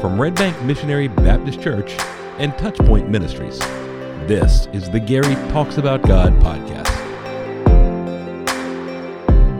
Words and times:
from 0.00 0.20
Red 0.20 0.34
Bank 0.34 0.60
Missionary 0.62 1.08
Baptist 1.08 1.60
Church 1.60 1.92
and 2.38 2.52
Touchpoint 2.54 3.08
Ministries. 3.08 3.58
This 4.28 4.66
is 4.72 4.90
the 4.90 5.00
Gary 5.00 5.34
Talks 5.50 5.78
About 5.78 6.02
God 6.02 6.34
podcast. 6.34 6.86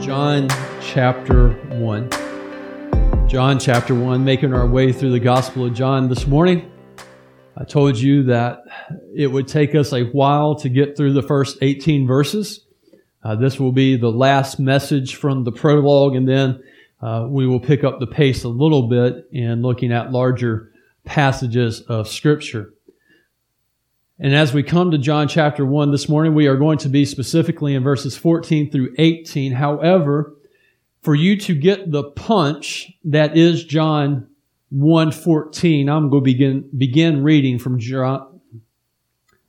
John 0.00 0.48
chapter 0.82 1.52
1. 1.76 3.28
John 3.28 3.58
chapter 3.58 3.94
1, 3.94 4.24
making 4.24 4.52
our 4.52 4.66
way 4.66 4.92
through 4.92 5.12
the 5.12 5.20
Gospel 5.20 5.66
of 5.66 5.74
John 5.74 6.08
this 6.08 6.26
morning. 6.26 6.70
I 7.56 7.64
told 7.64 7.96
you 7.96 8.24
that 8.24 8.60
it 9.14 9.28
would 9.28 9.48
take 9.48 9.74
us 9.74 9.92
a 9.94 10.04
while 10.04 10.54
to 10.56 10.68
get 10.68 10.96
through 10.96 11.14
the 11.14 11.22
first 11.22 11.58
18 11.62 12.06
verses. 12.06 12.66
Uh, 13.24 13.36
this 13.36 13.58
will 13.58 13.72
be 13.72 13.96
the 13.96 14.12
last 14.12 14.60
message 14.60 15.16
from 15.16 15.44
the 15.44 15.52
prologue, 15.52 16.14
and 16.14 16.28
then 16.28 16.62
uh, 17.06 17.24
we 17.28 17.46
will 17.46 17.60
pick 17.60 17.84
up 17.84 18.00
the 18.00 18.06
pace 18.06 18.42
a 18.42 18.48
little 18.48 18.88
bit 18.88 19.28
in 19.30 19.62
looking 19.62 19.92
at 19.92 20.10
larger 20.10 20.72
passages 21.04 21.80
of 21.82 22.08
Scripture. 22.08 22.74
And 24.18 24.34
as 24.34 24.52
we 24.52 24.64
come 24.64 24.90
to 24.90 24.98
John 24.98 25.28
chapter 25.28 25.64
1 25.64 25.92
this 25.92 26.08
morning, 26.08 26.34
we 26.34 26.48
are 26.48 26.56
going 26.56 26.78
to 26.78 26.88
be 26.88 27.04
specifically 27.04 27.76
in 27.76 27.84
verses 27.84 28.16
14 28.16 28.72
through 28.72 28.92
18. 28.98 29.52
However, 29.52 30.34
for 31.00 31.14
you 31.14 31.36
to 31.42 31.54
get 31.54 31.92
the 31.92 32.02
punch 32.02 32.90
that 33.04 33.36
is 33.36 33.64
John 33.64 34.26
1:14, 34.74 35.88
I'm 35.88 36.10
going 36.10 36.24
to 36.24 36.24
begin 36.24 36.68
begin 36.76 37.22
reading 37.22 37.60
from 37.60 37.78
John 37.78 38.40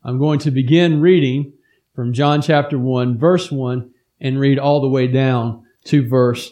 I'm 0.03 0.19
going 0.19 0.37
to 0.39 0.51
begin 0.51 1.01
reading 1.01 1.53
from 1.95 2.13
John 2.13 2.43
chapter 2.43 2.77
1 2.77 3.17
verse 3.17 3.51
1 3.51 3.89
and 4.21 4.39
read 4.39 4.59
all 4.59 4.79
the 4.79 4.87
way 4.87 5.07
down 5.07 5.65
to 5.85 6.07
verse 6.07 6.51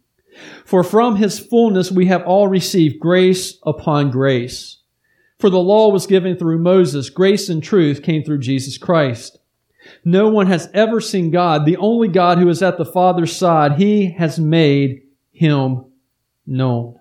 For 0.65 0.83
from 0.83 1.17
his 1.17 1.39
fullness 1.39 1.91
we 1.91 2.05
have 2.07 2.23
all 2.23 2.47
received 2.47 2.99
grace 2.99 3.57
upon 3.63 4.11
grace. 4.11 4.77
For 5.39 5.49
the 5.49 5.59
law 5.59 5.89
was 5.89 6.07
given 6.07 6.37
through 6.37 6.59
Moses, 6.59 7.09
grace 7.09 7.49
and 7.49 7.63
truth 7.63 8.03
came 8.03 8.23
through 8.23 8.39
Jesus 8.39 8.77
Christ. 8.77 9.39
No 10.05 10.29
one 10.29 10.47
has 10.47 10.69
ever 10.73 11.01
seen 11.01 11.31
God, 11.31 11.65
the 11.65 11.77
only 11.77 12.07
God 12.07 12.37
who 12.37 12.47
is 12.47 12.61
at 12.61 12.77
the 12.77 12.85
Father's 12.85 13.35
side. 13.35 13.73
He 13.73 14.11
has 14.11 14.39
made 14.39 15.01
him 15.31 15.85
known. 16.45 16.99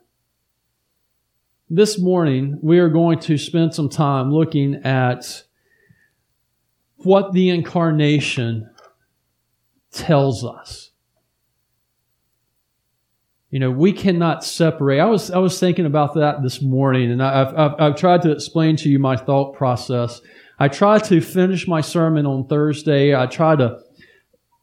This 1.68 1.98
morning, 1.98 2.58
we 2.62 2.78
are 2.78 2.88
going 2.88 3.20
to 3.20 3.38
spend 3.38 3.74
some 3.74 3.88
time 3.88 4.32
looking 4.32 4.76
at 4.84 5.44
what 6.96 7.32
the 7.32 7.50
incarnation 7.50 8.68
tells 9.92 10.44
us. 10.44 10.89
You 13.50 13.58
know, 13.58 13.70
we 13.70 13.92
cannot 13.92 14.44
separate. 14.44 15.00
I 15.00 15.06
was, 15.06 15.30
I 15.30 15.38
was 15.38 15.58
thinking 15.58 15.84
about 15.84 16.14
that 16.14 16.42
this 16.42 16.62
morning, 16.62 17.10
and 17.10 17.20
I've, 17.20 17.52
I've, 17.58 17.80
I've 17.80 17.96
tried 17.96 18.22
to 18.22 18.30
explain 18.30 18.76
to 18.76 18.88
you 18.88 19.00
my 19.00 19.16
thought 19.16 19.54
process. 19.54 20.20
I 20.58 20.68
try 20.68 20.98
to 21.00 21.20
finish 21.20 21.66
my 21.66 21.80
sermon 21.80 22.26
on 22.26 22.46
Thursday. 22.46 23.14
I 23.14 23.26
try 23.26 23.56
to 23.56 23.80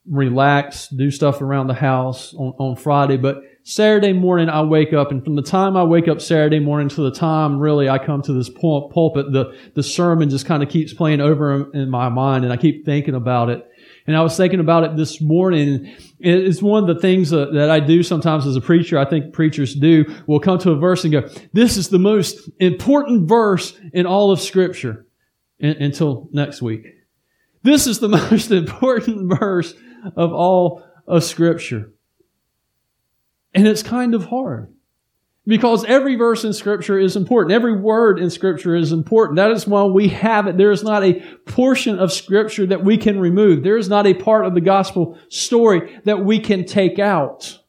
relax, 0.09 0.87
do 0.87 1.11
stuff 1.11 1.41
around 1.41 1.67
the 1.67 1.73
house 1.73 2.33
on, 2.33 2.53
on 2.59 2.75
Friday, 2.77 3.17
but 3.17 3.41
Saturday 3.63 4.13
morning 4.13 4.47
I 4.47 4.61
wake 4.61 4.93
up, 4.93 5.11
and 5.11 5.21
from 5.21 5.35
the 5.35 5.41
time 5.41 5.75
I 5.75 5.83
wake 5.83 6.07
up 6.07 6.21
Saturday 6.21 6.59
morning 6.59 6.87
to 6.87 7.01
the 7.01 7.11
time 7.11 7.59
really 7.59 7.89
I 7.89 7.97
come 7.97 8.21
to 8.21 8.31
this 8.31 8.49
pulpit, 8.49 9.33
the, 9.33 9.53
the 9.73 9.83
sermon 9.83 10.29
just 10.29 10.45
kind 10.45 10.63
of 10.63 10.69
keeps 10.69 10.93
playing 10.93 11.19
over 11.19 11.69
in 11.73 11.89
my 11.89 12.07
mind, 12.07 12.45
and 12.45 12.53
I 12.53 12.55
keep 12.55 12.85
thinking 12.85 13.15
about 13.15 13.49
it. 13.49 13.66
And 14.07 14.15
I 14.15 14.21
was 14.21 14.37
thinking 14.37 14.61
about 14.61 14.85
it 14.85 14.95
this 14.95 15.21
morning. 15.21 15.93
It's 16.19 16.61
one 16.61 16.89
of 16.89 16.95
the 16.95 17.01
things 17.01 17.29
that, 17.31 17.69
I 17.69 17.81
do 17.81 18.01
sometimes 18.01 18.47
as 18.47 18.55
a 18.55 18.61
preacher. 18.61 18.97
I 18.97 19.05
think 19.05 19.33
preachers 19.33 19.75
do. 19.75 20.05
We'll 20.25 20.39
come 20.39 20.57
to 20.59 20.71
a 20.71 20.77
verse 20.77 21.03
and 21.03 21.11
go, 21.11 21.29
"This 21.51 21.75
is 21.75 21.89
the 21.89 21.99
most 21.99 22.49
important 22.59 23.27
verse 23.27 23.77
in 23.93 24.05
all 24.05 24.31
of 24.31 24.39
Scripture." 24.39 25.03
until 25.59 26.29
next 26.31 26.61
week. 26.61 26.85
This 27.63 27.87
is 27.87 27.99
the 27.99 28.07
most 28.31 28.51
important 28.51 29.39
verse 29.39 29.73
of 30.15 30.31
all 30.33 30.83
of 31.07 31.23
Scripture. 31.23 31.93
And 33.53 33.67
it's 33.67 33.83
kind 33.83 34.13
of 34.13 34.25
hard 34.25 34.73
because 35.47 35.85
every 35.85 36.15
verse 36.15 36.43
in 36.43 36.51
Scripture 36.51 36.99
is 36.99 37.15
important. 37.15 37.53
Every 37.53 37.79
word 37.79 38.19
in 38.19 38.29
Scripture 38.29 38.75
is 38.75 38.91
important. 38.91 39.37
That 39.37 39.51
is 39.51 39.65
why 39.65 39.85
we 39.85 40.09
have 40.09 40.45
it. 40.47 40.57
There 40.57 40.71
is 40.71 40.83
not 40.83 41.03
a 41.03 41.21
portion 41.45 41.97
of 41.97 42.11
Scripture 42.11 42.65
that 42.65 42.83
we 42.83 42.97
can 42.97 43.19
remove. 43.19 43.63
There 43.63 43.77
is 43.77 43.87
not 43.87 44.05
a 44.05 44.13
part 44.13 44.45
of 44.45 44.53
the 44.53 44.61
gospel 44.61 45.17
story 45.29 45.99
that 46.03 46.25
we 46.25 46.39
can 46.39 46.65
take 46.65 46.99
out 46.99 47.59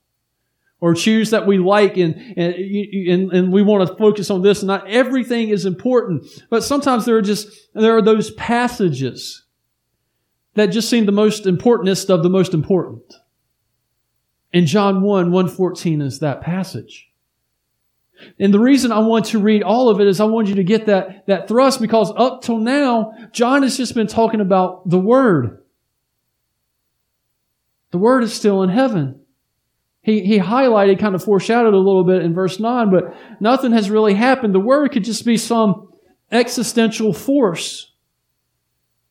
or 0.80 0.94
choose 0.94 1.30
that 1.30 1.46
we 1.46 1.58
like 1.58 1.96
and, 1.96 2.14
and, 2.36 3.32
and, 3.32 3.52
we 3.52 3.62
want 3.62 3.88
to 3.88 3.96
focus 3.96 4.30
on 4.30 4.42
this. 4.42 4.62
Not 4.62 4.88
everything 4.88 5.48
is 5.48 5.66
important, 5.66 6.24
but 6.50 6.62
sometimes 6.62 7.04
there 7.04 7.16
are 7.16 7.22
just, 7.22 7.48
there 7.74 7.96
are 7.96 8.02
those 8.02 8.30
passages 8.32 9.44
that 10.54 10.66
just 10.66 10.88
seem 10.88 11.06
the 11.06 11.12
most 11.12 11.46
importantest 11.46 12.10
of 12.10 12.22
the 12.22 12.30
most 12.30 12.54
important. 12.54 13.14
And 14.52 14.66
John 14.66 15.02
1, 15.02 15.32
114 15.32 16.00
is 16.00 16.20
that 16.20 16.40
passage. 16.40 17.08
And 18.38 18.52
the 18.52 18.60
reason 18.60 18.92
I 18.92 18.98
want 18.98 19.26
to 19.26 19.38
read 19.38 19.62
all 19.62 19.88
of 19.88 20.00
it 20.00 20.06
is 20.06 20.20
I 20.20 20.24
want 20.24 20.48
you 20.48 20.56
to 20.56 20.64
get 20.64 20.86
that, 20.86 21.26
that 21.26 21.48
thrust 21.48 21.80
because 21.80 22.12
up 22.16 22.42
till 22.42 22.58
now, 22.58 23.12
John 23.32 23.62
has 23.62 23.76
just 23.76 23.94
been 23.94 24.06
talking 24.06 24.40
about 24.40 24.88
the 24.88 24.98
Word. 24.98 25.62
The 27.90 27.98
Word 27.98 28.24
is 28.24 28.32
still 28.32 28.62
in 28.62 28.68
heaven. 28.68 29.20
He, 30.02 30.24
he 30.24 30.38
highlighted, 30.38 30.98
kind 30.98 31.14
of 31.14 31.22
foreshadowed 31.22 31.74
a 31.74 31.78
little 31.78 32.04
bit 32.04 32.22
in 32.22 32.32
verse 32.32 32.58
9, 32.58 32.90
but 32.90 33.14
nothing 33.40 33.72
has 33.72 33.90
really 33.90 34.14
happened. 34.14 34.54
The 34.54 34.60
word 34.60 34.92
could 34.92 35.04
just 35.04 35.24
be 35.24 35.36
some 35.36 35.90
existential 36.30 37.12
force 37.12 37.92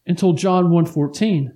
until 0.08 0.34
John 0.34 0.70
1.14, 0.70 1.52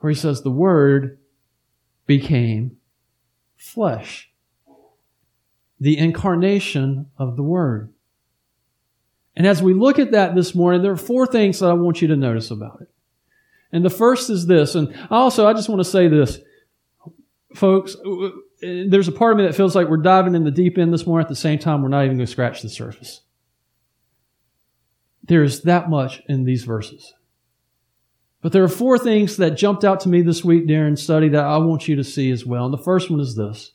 where 0.00 0.10
he 0.10 0.18
says, 0.18 0.42
the 0.42 0.50
word 0.50 1.18
became 2.06 2.78
flesh. 3.56 4.29
The 5.80 5.96
incarnation 5.96 7.06
of 7.16 7.36
the 7.36 7.42
word. 7.42 7.92
And 9.34 9.46
as 9.46 9.62
we 9.62 9.72
look 9.72 9.98
at 9.98 10.10
that 10.10 10.34
this 10.34 10.54
morning, 10.54 10.82
there 10.82 10.92
are 10.92 10.96
four 10.96 11.26
things 11.26 11.60
that 11.60 11.70
I 11.70 11.72
want 11.72 12.02
you 12.02 12.08
to 12.08 12.16
notice 12.16 12.50
about 12.50 12.82
it. 12.82 12.90
And 13.72 13.84
the 13.84 13.90
first 13.90 14.28
is 14.28 14.46
this, 14.46 14.74
and 14.74 14.94
also 15.10 15.46
I 15.46 15.52
just 15.54 15.68
want 15.68 15.80
to 15.80 15.88
say 15.88 16.08
this, 16.08 16.38
folks, 17.54 17.96
there's 18.60 19.08
a 19.08 19.12
part 19.12 19.32
of 19.32 19.38
me 19.38 19.44
that 19.44 19.54
feels 19.54 19.74
like 19.74 19.88
we're 19.88 19.96
diving 19.96 20.34
in 20.34 20.44
the 20.44 20.50
deep 20.50 20.76
end 20.76 20.92
this 20.92 21.06
morning 21.06 21.24
at 21.24 21.28
the 21.28 21.36
same 21.36 21.58
time 21.58 21.80
we're 21.82 21.88
not 21.88 22.04
even 22.04 22.16
going 22.16 22.26
to 22.26 22.32
scratch 22.32 22.62
the 22.62 22.68
surface. 22.68 23.22
There's 25.22 25.62
that 25.62 25.88
much 25.88 26.22
in 26.28 26.44
these 26.44 26.64
verses. 26.64 27.14
But 28.42 28.52
there 28.52 28.64
are 28.64 28.68
four 28.68 28.98
things 28.98 29.36
that 29.36 29.50
jumped 29.50 29.84
out 29.84 30.00
to 30.00 30.08
me 30.08 30.22
this 30.22 30.44
week 30.44 30.66
during 30.66 30.96
study 30.96 31.28
that 31.28 31.44
I 31.44 31.58
want 31.58 31.86
you 31.88 31.96
to 31.96 32.04
see 32.04 32.30
as 32.30 32.44
well. 32.44 32.64
And 32.64 32.74
the 32.74 32.78
first 32.78 33.10
one 33.10 33.20
is 33.20 33.36
this. 33.36 33.72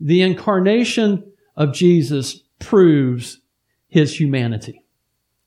The 0.00 0.22
incarnation 0.22 1.32
of 1.56 1.72
Jesus 1.72 2.40
proves 2.58 3.40
his 3.88 4.18
humanity. 4.18 4.84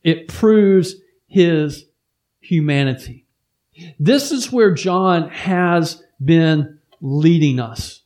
It 0.03 0.27
proves 0.27 0.95
his 1.27 1.85
humanity. 2.39 3.25
This 3.99 4.31
is 4.31 4.51
where 4.51 4.73
John 4.73 5.29
has 5.29 6.01
been 6.23 6.79
leading 7.01 7.59
us. 7.59 8.03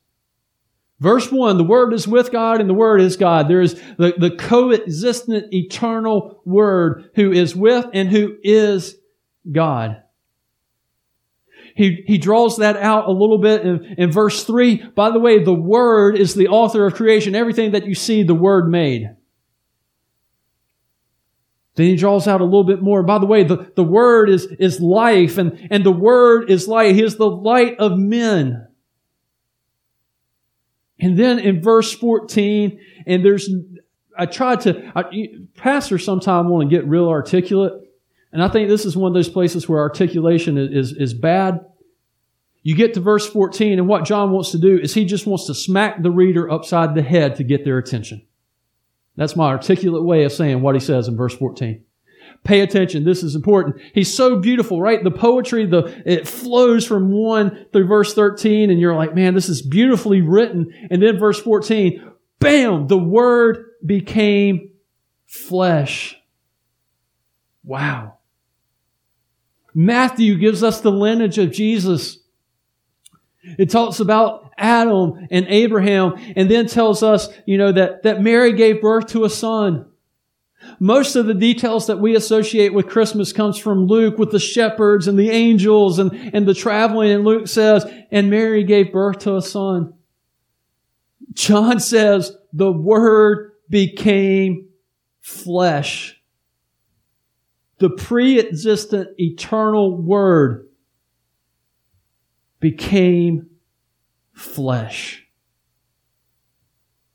Verse 1.00 1.32
1, 1.32 1.58
the 1.58 1.64
Word 1.64 1.94
is 1.94 2.08
with 2.08 2.32
God 2.32 2.60
and 2.60 2.70
the 2.70 2.74
Word 2.74 3.00
is 3.00 3.16
God. 3.16 3.48
There 3.48 3.62
is 3.62 3.76
the, 3.98 4.14
the 4.18 4.36
coexistent 4.36 5.54
eternal 5.54 6.42
Word 6.46 7.10
who 7.16 7.32
is 7.32 7.56
with 7.56 7.86
and 7.94 8.10
who 8.10 8.36
is 8.44 8.98
God. 9.50 10.04
He, 11.80 12.04
he 12.06 12.18
draws 12.18 12.58
that 12.58 12.76
out 12.76 13.08
a 13.08 13.12
little 13.14 13.38
bit 13.38 13.62
in, 13.62 13.96
in 13.98 14.12
verse 14.12 14.44
3. 14.44 14.90
By 14.96 15.12
the 15.12 15.20
way, 15.20 15.42
the 15.42 15.54
Word 15.54 16.18
is 16.18 16.36
the 16.36 16.50
author 16.50 16.86
of 16.86 16.94
creation. 16.94 17.36
Everything 17.36 17.72
that 17.72 17.88
you 17.88 17.96
see, 17.96 18.22
the 18.22 18.36
Word 18.36 18.68
made. 18.70 19.10
Then 21.76 21.86
he 21.86 21.96
draws 21.96 22.28
out 22.28 22.42
a 22.42 22.44
little 22.44 22.66
bit 22.66 22.82
more. 22.82 23.02
By 23.04 23.18
the 23.18 23.26
way, 23.26 23.46
the, 23.46 23.72
the 23.78 23.84
Word 23.86 24.30
is, 24.30 24.46
is 24.60 24.82
life, 24.82 25.38
and, 25.38 25.70
and 25.72 25.86
the 25.86 25.94
Word 25.94 26.52
is 26.52 26.68
light. 26.68 26.96
He 26.96 27.02
is 27.02 27.16
the 27.16 27.32
light 27.32 27.80
of 27.80 27.98
men. 27.98 28.68
And 31.00 31.18
then 31.18 31.40
in 31.40 31.62
verse 31.62 31.94
14, 31.94 32.78
and 33.08 33.24
there's, 33.24 33.50
I 34.18 34.26
tried 34.26 34.60
to, 34.62 34.92
I, 34.98 35.30
pastors 35.56 36.04
sometimes 36.04 36.50
want 36.50 36.70
to 36.70 36.76
get 36.76 36.86
real 36.86 37.08
articulate. 37.08 37.72
And 38.34 38.44
I 38.44 38.50
think 38.50 38.68
this 38.68 38.86
is 38.86 38.98
one 38.98 39.12
of 39.12 39.14
those 39.14 39.30
places 39.30 39.70
where 39.70 39.80
articulation 39.80 40.58
is, 40.58 40.92
is, 40.92 40.98
is 40.98 41.14
bad. 41.14 41.62
You 42.62 42.76
get 42.76 42.94
to 42.96 43.00
verse 43.00 43.28
14, 43.28 43.80
and 43.80 43.88
what 43.88 44.06
John 44.06 44.32
wants 44.32 44.52
to 44.52 44.58
do 44.58 44.78
is 44.78 44.94
he 44.94 45.06
just 45.06 45.26
wants 45.26 45.48
to 45.48 45.56
smack 45.56 46.04
the 46.04 46.12
reader 46.12 46.52
upside 46.52 46.94
the 46.94 47.02
head 47.02 47.38
to 47.38 47.44
get 47.44 47.64
their 47.64 47.78
attention. 47.78 48.26
That's 49.16 49.36
my 49.36 49.48
articulate 49.48 50.04
way 50.04 50.24
of 50.24 50.32
saying 50.32 50.62
what 50.62 50.76
he 50.76 50.82
says 50.82 51.08
in 51.08 51.18
verse 51.18 51.36
14. 51.36 51.84
Pay 52.44 52.62
attention. 52.62 53.04
This 53.04 53.24
is 53.24 53.36
important. 53.36 53.82
He's 53.94 54.14
so 54.14 54.38
beautiful, 54.38 54.82
right? 54.82 55.04
The 55.04 55.12
poetry, 55.12 55.66
the, 55.66 56.02
it 56.06 56.28
flows 56.28 56.86
from 56.86 57.12
1 57.12 57.68
through 57.74 57.88
verse 57.88 58.14
13, 58.14 58.70
and 58.70 58.80
you're 58.80 58.96
like, 58.96 59.14
man, 59.14 59.34
this 59.34 59.50
is 59.50 59.62
beautifully 59.62 60.22
written. 60.22 60.74
And 60.90 61.02
then 61.02 61.18
verse 61.18 61.40
14, 61.40 62.12
bam, 62.40 62.88
the 62.88 62.98
word 62.98 63.66
became 63.86 64.72
flesh. 65.28 66.16
Wow. 67.64 68.20
Matthew 69.74 70.38
gives 70.38 70.64
us 70.64 70.82
the 70.82 70.92
lineage 70.92 71.38
of 71.38 71.52
Jesus. 71.52 72.19
It 73.42 73.70
talks 73.70 74.00
about 74.00 74.52
Adam 74.58 75.28
and 75.32 75.46
Abraham 75.48 76.16
and 76.36 76.52
then 76.52 76.68
tells 76.68 77.02
us, 77.04 77.30
you 77.46 77.58
know, 77.58 77.72
that, 77.72 78.04
that 78.04 78.22
Mary 78.22 78.54
gave 78.54 78.82
birth 78.82 79.08
to 79.08 79.24
a 79.24 79.30
son. 79.30 79.86
Most 80.80 81.16
of 81.16 81.26
the 81.26 81.34
details 81.34 81.88
that 81.88 82.00
we 82.00 82.16
associate 82.16 82.74
with 82.74 82.90
Christmas 82.90 83.32
comes 83.32 83.58
from 83.58 83.88
Luke 83.88 84.18
with 84.18 84.32
the 84.32 84.40
shepherds 84.40 85.08
and 85.08 85.18
the 85.18 85.30
angels 85.30 86.00
and, 86.00 86.12
and 86.34 86.46
the 86.46 86.54
traveling. 86.54 87.12
And 87.12 87.24
Luke 87.24 87.48
says, 87.48 87.86
and 88.12 88.30
Mary 88.30 88.66
gave 88.66 88.92
birth 88.92 89.20
to 89.20 89.38
a 89.38 89.42
son. 89.42 89.94
John 91.32 91.80
says, 91.80 92.36
the 92.52 92.72
word 92.72 93.54
became 93.70 94.68
flesh. 95.22 96.22
The 97.78 97.90
pre-existent 97.90 99.12
eternal 99.18 100.02
word 100.02 100.69
became 102.60 103.50
flesh. 104.34 105.26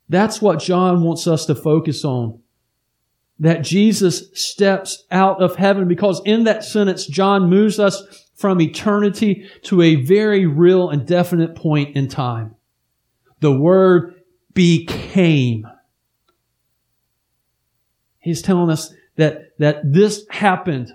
That's 0.08 0.40
what 0.40 0.60
John 0.60 1.02
wants 1.02 1.26
us 1.26 1.46
to 1.46 1.54
focus 1.54 2.04
on. 2.04 2.40
That 3.38 3.62
Jesus 3.62 4.30
steps 4.34 5.04
out 5.10 5.42
of 5.42 5.56
heaven 5.56 5.88
because 5.88 6.22
in 6.24 6.44
that 6.44 6.62
sentence, 6.64 7.06
John 7.06 7.50
moves 7.50 7.80
us 7.80 8.24
from 8.34 8.60
eternity 8.60 9.48
to 9.62 9.82
a 9.82 9.96
very 9.96 10.46
real 10.46 10.90
and 10.90 11.06
definite 11.06 11.54
point 11.54 11.96
in 11.96 12.08
time. 12.08 12.54
The 13.40 13.52
word 13.52 14.14
became. 14.52 15.66
He's 18.18 18.42
telling 18.42 18.70
us 18.70 18.94
that, 19.16 19.58
that 19.58 19.80
this 19.84 20.26
happened 20.30 20.92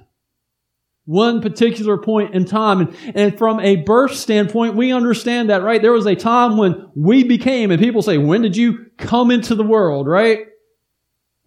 one 1.09 1.41
particular 1.41 1.97
point 1.97 2.35
in 2.35 2.45
time. 2.45 2.81
And, 2.81 3.15
and 3.15 3.37
from 3.37 3.59
a 3.61 3.77
birth 3.77 4.13
standpoint, 4.13 4.75
we 4.75 4.93
understand 4.93 5.49
that, 5.49 5.63
right? 5.63 5.81
There 5.81 5.91
was 5.91 6.05
a 6.05 6.13
time 6.13 6.55
when 6.55 6.87
we 6.95 7.23
became, 7.23 7.71
and 7.71 7.81
people 7.81 8.03
say, 8.03 8.19
when 8.19 8.43
did 8.43 8.55
you 8.55 8.91
come 8.95 9.31
into 9.31 9.55
the 9.55 9.63
world, 9.63 10.05
right? 10.05 10.45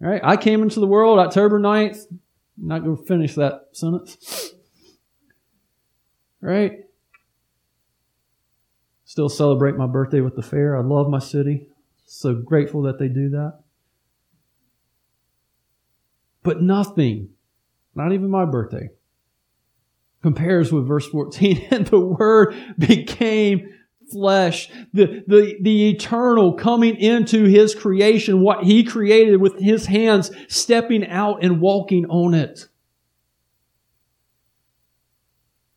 Right? 0.01 0.19
I 0.21 0.35
came 0.35 0.63
into 0.63 0.81
the 0.81 0.85
world 0.85 1.17
October 1.17 1.61
9th. 1.61 1.97
I'm 2.11 2.67
not 2.67 2.83
going 2.83 2.97
to 2.97 3.03
finish 3.03 3.35
that 3.35 3.69
sentence. 3.71 4.51
Right? 6.41 6.79
Still 9.05 9.29
celebrate 9.29 9.77
my 9.77 9.87
birthday 9.87 10.19
with 10.19 10.35
the 10.35 10.41
fair. 10.41 10.75
I 10.75 10.81
love 10.81 11.07
my 11.07 11.19
city. 11.19 11.69
So 12.05 12.33
grateful 12.35 12.81
that 12.81 12.99
they 12.99 13.07
do 13.07 13.29
that. 13.29 13.59
But 16.43 16.61
nothing, 16.61 17.29
not 17.95 18.11
even 18.11 18.29
my 18.29 18.43
birthday, 18.43 18.89
compares 20.23 20.71
with 20.71 20.87
verse 20.87 21.07
14. 21.07 21.67
And 21.71 21.85
the 21.85 21.99
Word 21.99 22.55
became 22.79 23.69
flesh. 24.11 24.69
The, 24.93 25.23
the, 25.27 25.57
the 25.61 25.89
eternal 25.89 26.53
coming 26.53 26.95
into 26.95 27.43
His 27.43 27.75
creation, 27.75 28.41
what 28.41 28.63
He 28.63 28.83
created 28.83 29.39
with 29.39 29.59
His 29.59 29.85
hands, 29.85 30.31
stepping 30.47 31.05
out 31.07 31.43
and 31.43 31.61
walking 31.61 32.05
on 32.07 32.33
it. 32.33 32.67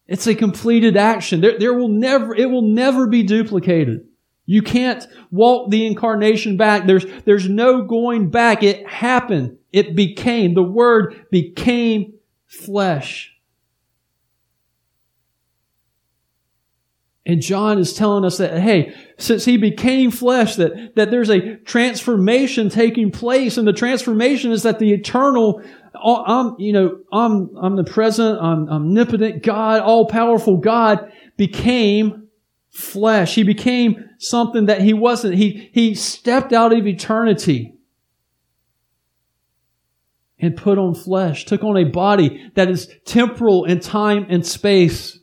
It's 0.07 0.29
a 0.29 0.37
completed 0.37 0.97
action. 0.97 1.41
There, 1.41 1.59
there 1.59 1.75
will 1.75 1.89
never, 1.89 2.35
it 2.35 2.49
will 2.49 2.63
never 2.63 3.09
be 3.09 3.25
duplicated. 3.25 4.07
You 4.49 4.63
can't 4.63 5.05
walk 5.33 5.71
the 5.71 5.85
incarnation 5.85 6.57
back. 6.57 6.87
There's, 6.87 7.05
there's 7.25 7.49
no 7.49 7.83
going 7.83 8.31
back. 8.31 8.63
It 8.63 8.87
happened. 8.87 9.59
It 9.73 9.97
became. 9.97 10.55
The 10.55 10.63
Word 10.63 11.27
became 11.33 12.15
flesh. 12.47 13.36
And 17.27 17.43
John 17.43 17.81
is 17.81 17.93
telling 17.93 18.25
us 18.25 18.39
that, 18.39 18.61
hey, 18.61 18.95
since 19.19 19.45
he 19.45 19.57
became 19.57 20.13
flesh, 20.13 20.55
that, 20.57 20.95
that 20.95 21.11
there's 21.11 21.29
a 21.29 21.57
transformation 21.57 22.71
taking 22.71 23.11
place. 23.11 23.59
And 23.59 23.67
the 23.67 23.73
transformation 23.73 24.53
is 24.53 24.63
that 24.63 24.79
the 24.79 24.93
eternal, 24.93 25.61
uh, 25.93 26.23
I'm, 26.23 26.55
you 26.61 26.73
know, 26.73 27.01
I'm, 27.13 27.51
I'm 27.61 27.75
the 27.75 27.83
present, 27.83 28.41
I'm 28.41 28.69
omnipotent 28.69 29.43
God, 29.43 29.81
all 29.81 30.07
powerful 30.07 30.59
God 30.59 31.13
became 31.37 32.29
flesh. 32.71 33.35
He 33.35 33.43
became 33.43 34.09
something 34.19 34.67
that 34.67 34.81
he 34.81 34.95
wasn't. 34.95 35.35
He, 35.35 35.71
he 35.73 35.97
stepped 35.97 36.53
out 36.53 36.73
of 36.73 36.87
eternity 36.87 37.75
and 40.39 40.57
put 40.57 40.79
on 40.79 40.95
flesh, 40.95 41.45
took 41.45 41.65
on 41.65 41.77
a 41.77 41.91
body 41.91 42.53
that 42.55 42.71
is 42.71 42.89
temporal 43.05 43.65
in 43.65 43.81
time 43.81 44.27
and 44.29 44.47
space. 44.47 45.19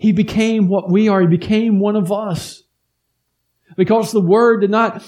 He 0.00 0.12
became 0.12 0.68
what 0.68 0.90
we 0.90 1.08
are. 1.08 1.20
He 1.20 1.26
became 1.26 1.78
one 1.78 1.94
of 1.94 2.10
us. 2.10 2.62
Because 3.76 4.12
the 4.12 4.20
Word 4.20 4.62
did 4.62 4.70
not 4.70 5.06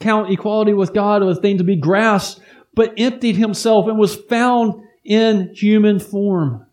count 0.00 0.30
equality 0.30 0.74
with 0.74 0.92
God 0.92 1.22
as 1.22 1.38
a 1.38 1.40
thing 1.40 1.58
to 1.58 1.64
be 1.64 1.76
grasped, 1.76 2.38
but 2.74 2.92
emptied 2.98 3.36
himself 3.36 3.88
and 3.88 3.98
was 3.98 4.14
found 4.14 4.74
in 5.02 5.54
human 5.54 5.98
form. 5.98 6.66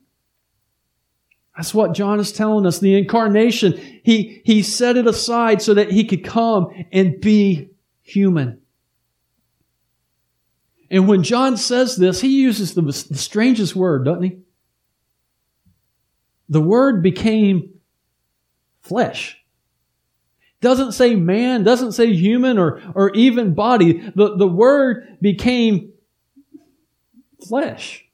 That's 1.56 1.74
what 1.74 1.94
John 1.94 2.20
is 2.20 2.34
telling 2.34 2.66
us. 2.66 2.80
The 2.80 2.98
incarnation, 2.98 4.02
he, 4.04 4.42
he 4.44 4.62
set 4.62 4.98
it 4.98 5.08
aside 5.08 5.62
so 5.62 5.74
that 5.76 5.92
he 5.92 6.04
could 6.04 6.26
come 6.26 6.68
and 6.92 7.22
be 7.22 7.70
human. 8.02 8.60
And 10.92 11.08
when 11.08 11.24
John 11.24 11.56
says 11.56 11.96
this, 11.96 12.20
he 12.20 12.42
uses 12.42 12.74
the, 12.74 12.82
the 12.82 13.18
strangest 13.18 13.78
word, 13.78 14.04
doesn't 14.04 14.24
he? 14.24 14.40
The 16.50 16.62
Word 16.62 17.04
became 17.04 17.80
flesh. 18.82 19.38
Doesn't 20.62 20.92
say 20.92 21.16
man, 21.16 21.64
doesn't 21.64 21.94
say 21.94 22.14
human 22.14 22.58
or, 22.58 22.82
or 22.94 23.12
even 23.12 23.54
body. 23.54 24.12
The, 24.16 24.36
the 24.36 24.48
Word 24.48 25.18
became 25.22 25.94
flesh. 27.48 28.06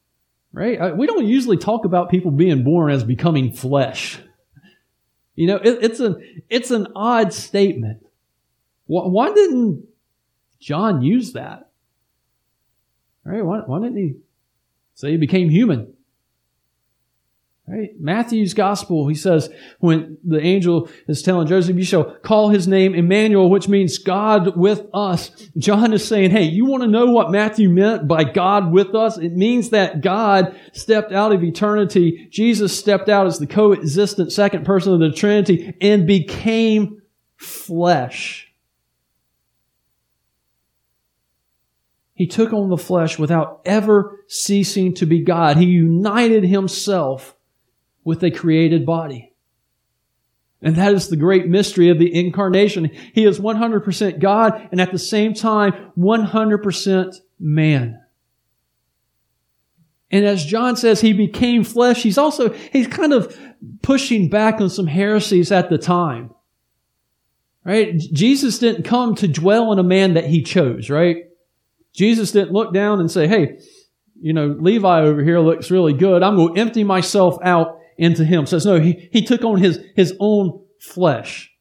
Right? 0.53 0.79
Uh, 0.79 0.93
we 0.95 1.07
don't 1.07 1.25
usually 1.25 1.57
talk 1.57 1.85
about 1.85 2.09
people 2.09 2.31
being 2.31 2.63
born 2.63 2.91
as 2.91 3.03
becoming 3.03 3.51
flesh. 3.51 4.19
You 5.35 5.47
know, 5.47 5.57
it, 5.57 5.79
it's 5.81 5.99
an 5.99 6.43
it's 6.49 6.71
an 6.71 6.87
odd 6.95 7.33
statement. 7.33 8.05
Why, 8.85 9.03
why 9.07 9.33
didn't 9.33 9.85
John 10.59 11.01
use 11.01 11.33
that? 11.33 11.69
Right? 13.25 13.43
Why, 13.43 13.59
why 13.59 13.79
didn't 13.79 13.97
he 13.97 14.13
say 14.93 15.11
he 15.11 15.17
became 15.17 15.49
human? 15.49 15.94
Right? 17.67 17.99
Matthew's 17.99 18.53
gospel, 18.53 19.07
he 19.07 19.15
says, 19.15 19.49
when 19.79 20.19
the 20.23 20.39
angel 20.39 20.87
is 21.07 21.23
telling 21.23 21.47
Joseph, 21.47 21.75
you 21.75 21.83
shall 21.83 22.03
call 22.03 22.49
his 22.49 22.67
name 22.67 22.93
Emmanuel, 22.93 23.49
which 23.49 23.67
means 23.67 23.97
God 23.97 24.55
with 24.55 24.85
us. 24.93 25.31
John 25.57 25.91
is 25.91 26.07
saying, 26.07 26.29
hey, 26.29 26.43
you 26.43 26.65
want 26.65 26.83
to 26.83 26.87
know 26.87 27.07
what 27.07 27.31
Matthew 27.31 27.69
meant 27.69 28.07
by 28.07 28.23
God 28.23 28.71
with 28.71 28.93
us? 28.93 29.17
It 29.17 29.31
means 29.31 29.71
that 29.71 30.01
God 30.01 30.55
stepped 30.73 31.11
out 31.11 31.31
of 31.31 31.43
eternity. 31.43 32.27
Jesus 32.29 32.77
stepped 32.77 33.09
out 33.09 33.25
as 33.25 33.39
the 33.39 33.47
coexistent 33.47 34.31
second 34.31 34.63
person 34.63 34.93
of 34.93 34.99
the 34.99 35.11
Trinity 35.11 35.75
and 35.81 36.05
became 36.05 37.01
flesh. 37.35 38.53
He 42.13 42.27
took 42.27 42.53
on 42.53 42.69
the 42.69 42.77
flesh 42.77 43.17
without 43.17 43.61
ever 43.65 44.23
ceasing 44.27 44.93
to 44.95 45.07
be 45.07 45.21
God. 45.21 45.57
He 45.57 45.65
united 45.65 46.45
himself 46.45 47.34
with 48.05 48.23
a 48.23 48.31
created 48.31 48.85
body. 48.85 49.33
And 50.61 50.77
that 50.77 50.93
is 50.93 51.09
the 51.09 51.17
great 51.17 51.47
mystery 51.47 51.89
of 51.89 51.99
the 51.99 52.17
incarnation. 52.17 52.89
He 53.13 53.25
is 53.25 53.39
100% 53.39 54.19
God 54.19 54.69
and 54.71 54.79
at 54.79 54.91
the 54.91 54.97
same 54.97 55.33
time 55.33 55.91
100% 55.97 57.15
man. 57.39 58.01
And 60.11 60.25
as 60.25 60.45
John 60.45 60.77
says, 60.77 61.01
he 61.01 61.13
became 61.13 61.63
flesh. 61.63 62.01
He's 62.01 62.17
also, 62.17 62.53
he's 62.53 62.87
kind 62.87 63.11
of 63.11 63.37
pushing 63.81 64.29
back 64.29 64.61
on 64.61 64.69
some 64.69 64.87
heresies 64.87 65.51
at 65.51 65.69
the 65.69 65.77
time. 65.77 66.31
Right? 67.63 67.97
Jesus 67.97 68.59
didn't 68.59 68.83
come 68.83 69.15
to 69.15 69.27
dwell 69.27 69.71
in 69.71 69.79
a 69.79 69.83
man 69.83 70.13
that 70.13 70.25
he 70.25 70.43
chose, 70.43 70.89
right? 70.89 71.25
Jesus 71.93 72.31
didn't 72.31 72.53
look 72.53 72.73
down 72.73 72.99
and 72.99 73.09
say, 73.09 73.27
hey, 73.27 73.59
you 74.21 74.33
know, 74.33 74.47
Levi 74.47 75.01
over 75.01 75.23
here 75.23 75.39
looks 75.39 75.71
really 75.71 75.93
good. 75.93 76.23
I'm 76.23 76.35
going 76.35 76.53
to 76.53 76.61
empty 76.61 76.83
myself 76.83 77.37
out 77.43 77.79
into 77.97 78.25
him. 78.25 78.45
Says, 78.45 78.65
no, 78.65 78.79
he, 78.79 79.09
he 79.11 79.23
took 79.23 79.43
on 79.43 79.57
his, 79.57 79.79
his 79.95 80.13
own 80.19 80.61
flesh. 80.79 81.51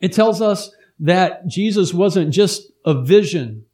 It 0.00 0.12
tells 0.12 0.42
us 0.42 0.70
that 1.00 1.46
Jesus 1.46 1.94
wasn't 1.94 2.32
just 2.32 2.70
a 2.84 3.02
vision 3.02 3.64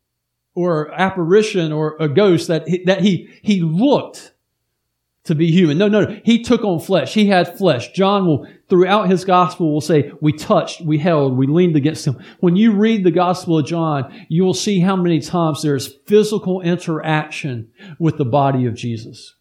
or 0.55 0.93
apparition 0.93 1.73
or 1.73 1.97
a 1.99 2.09
ghost, 2.09 2.49
that 2.49 2.69
he, 2.69 2.85
that 2.85 3.01
he, 3.01 3.29
he 3.43 3.63
looked 3.63 4.33
to 5.25 5.35
be 5.35 5.53
human. 5.53 5.79
No, 5.79 5.87
no, 5.89 6.05
no. 6.05 6.21
He 6.25 6.43
took 6.43 6.65
on 6.65 6.81
flesh. 6.81 7.15
He 7.15 7.27
had 7.27 7.57
flesh. 7.57 7.93
John 7.93 8.27
will, 8.27 8.47
throughout 8.69 9.09
his 9.09 9.25
gospel, 9.25 9.73
will 9.73 9.81
say, 9.81 10.13
we 10.21 10.33
touched, 10.33 10.81
we 10.81 10.99
held, 10.99 11.37
we 11.37 11.47
leaned 11.47 11.77
against 11.77 12.07
him. 12.07 12.23
When 12.41 12.57
you 12.57 12.73
read 12.73 13.05
the 13.05 13.13
gospel 13.13 13.59
of 13.59 13.67
John, 13.67 14.13
you 14.29 14.43
will 14.43 14.55
see 14.55 14.81
how 14.81 14.97
many 14.97 15.21
times 15.21 15.63
there's 15.63 15.95
physical 16.07 16.61
interaction 16.61 17.71
with 18.01 18.19
the 18.19 18.25
body 18.25 18.67
of 18.67 18.75
Jesus. 18.75 19.37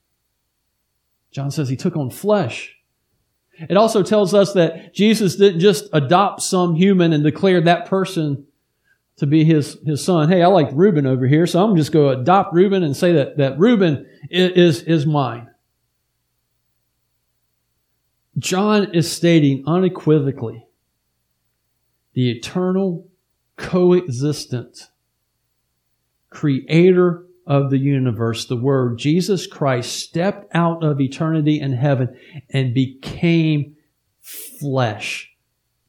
John 1.31 1.51
says 1.51 1.69
he 1.69 1.77
took 1.77 1.95
on 1.95 2.09
flesh. 2.09 2.75
It 3.69 3.77
also 3.77 4.03
tells 4.03 4.33
us 4.33 4.53
that 4.53 4.93
Jesus 4.93 5.35
didn't 5.35 5.59
just 5.59 5.87
adopt 5.93 6.41
some 6.41 6.75
human 6.75 7.13
and 7.13 7.23
declare 7.23 7.61
that 7.61 7.85
person 7.85 8.47
to 9.17 9.27
be 9.27 9.43
his, 9.43 9.77
his 9.85 10.03
son. 10.03 10.29
Hey, 10.29 10.41
I 10.41 10.47
like 10.47 10.69
Reuben 10.73 11.05
over 11.05 11.27
here, 11.27 11.45
so 11.45 11.63
I'm 11.63 11.75
just 11.75 11.91
going 11.91 12.15
to 12.15 12.21
adopt 12.21 12.53
Reuben 12.53 12.83
and 12.83 12.97
say 12.97 13.13
that, 13.13 13.37
that 13.37 13.59
Reuben 13.59 14.07
is, 14.29 14.81
is 14.83 15.05
mine. 15.05 15.49
John 18.39 18.95
is 18.95 19.11
stating 19.11 19.63
unequivocally 19.67 20.65
the 22.13 22.31
eternal, 22.31 23.07
coexistent, 23.57 24.89
creator 26.29 27.25
of 27.45 27.69
the 27.69 27.77
universe, 27.77 28.45
the 28.45 28.55
Word, 28.55 28.97
Jesus 28.97 29.47
Christ, 29.47 29.99
stepped 29.99 30.53
out 30.55 30.83
of 30.83 31.01
eternity 31.01 31.59
and 31.59 31.73
heaven 31.73 32.17
and 32.49 32.73
became 32.73 33.75
flesh, 34.21 35.31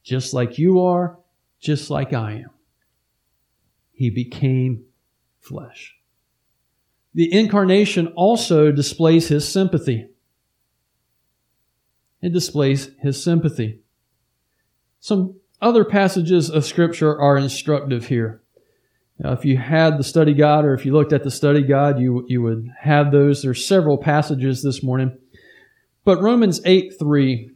just 0.03 0.33
like 0.33 0.57
you 0.57 0.81
are, 0.81 1.19
just 1.59 1.89
like 1.89 2.13
I 2.13 2.33
am. 2.33 2.49
He 3.91 4.09
became 4.09 4.85
flesh. 5.39 5.95
The 7.13 7.31
incarnation 7.31 8.07
also 8.15 8.71
displays 8.71 9.27
his 9.27 9.47
sympathy. 9.47 10.07
It 12.21 12.33
displays 12.33 12.89
his 13.01 13.23
sympathy. 13.23 13.79
Some 14.99 15.35
other 15.61 15.85
passages 15.85 16.49
of 16.49 16.65
Scripture 16.65 17.19
are 17.19 17.37
instructive 17.37 18.07
here. 18.07 18.42
Now, 19.23 19.31
if 19.31 19.45
you 19.45 19.57
had 19.57 19.97
the 19.97 20.03
study 20.03 20.33
guide 20.33 20.65
or 20.65 20.73
if 20.73 20.85
you 20.85 20.91
looked 20.91 21.13
at 21.13 21.23
the 21.23 21.31
study 21.31 21.63
guide, 21.63 21.97
you, 21.97 22.25
you 22.27 22.41
would 22.41 22.69
have 22.77 23.13
those. 23.13 23.41
There's 23.41 23.65
several 23.65 23.97
passages 23.97 24.61
this 24.61 24.83
morning. 24.83 25.17
But 26.03 26.21
Romans 26.21 26.59
8 26.65 26.99
3 26.99 27.49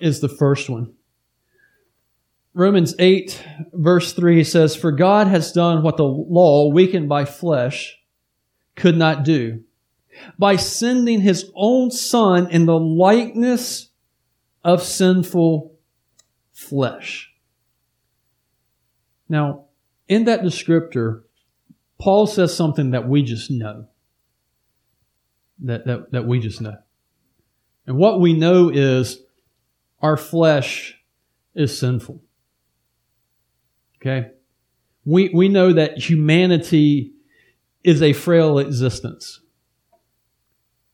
is 0.00 0.20
the 0.20 0.28
first 0.28 0.70
one. 0.70 0.92
Romans 2.52 2.94
8, 3.00 3.44
verse 3.72 4.12
3 4.12 4.44
says, 4.44 4.76
For 4.76 4.92
God 4.92 5.26
has 5.26 5.50
done 5.50 5.82
what 5.82 5.96
the 5.96 6.04
law, 6.04 6.68
weakened 6.68 7.08
by 7.08 7.24
flesh, 7.24 7.98
could 8.76 8.96
not 8.96 9.24
do, 9.24 9.64
by 10.38 10.54
sending 10.54 11.20
his 11.20 11.50
own 11.56 11.90
Son 11.90 12.48
in 12.48 12.66
the 12.66 12.78
likeness 12.78 13.88
of 14.62 14.84
sinful 14.84 15.74
flesh. 16.52 17.33
Now, 19.34 19.64
in 20.06 20.26
that 20.26 20.42
descriptor, 20.42 21.22
Paul 22.00 22.28
says 22.28 22.56
something 22.56 22.92
that 22.92 23.08
we 23.08 23.24
just 23.24 23.50
know. 23.50 23.88
That, 25.64 25.86
that, 25.86 26.12
that 26.12 26.24
we 26.24 26.38
just 26.38 26.60
know. 26.60 26.76
And 27.84 27.96
what 27.96 28.20
we 28.20 28.32
know 28.32 28.68
is 28.68 29.18
our 30.00 30.16
flesh 30.16 30.94
is 31.52 31.76
sinful. 31.76 32.22
Okay? 34.00 34.30
We, 35.04 35.30
we 35.34 35.48
know 35.48 35.72
that 35.72 35.98
humanity 35.98 37.14
is 37.82 38.02
a 38.02 38.12
frail 38.12 38.60
existence. 38.60 39.40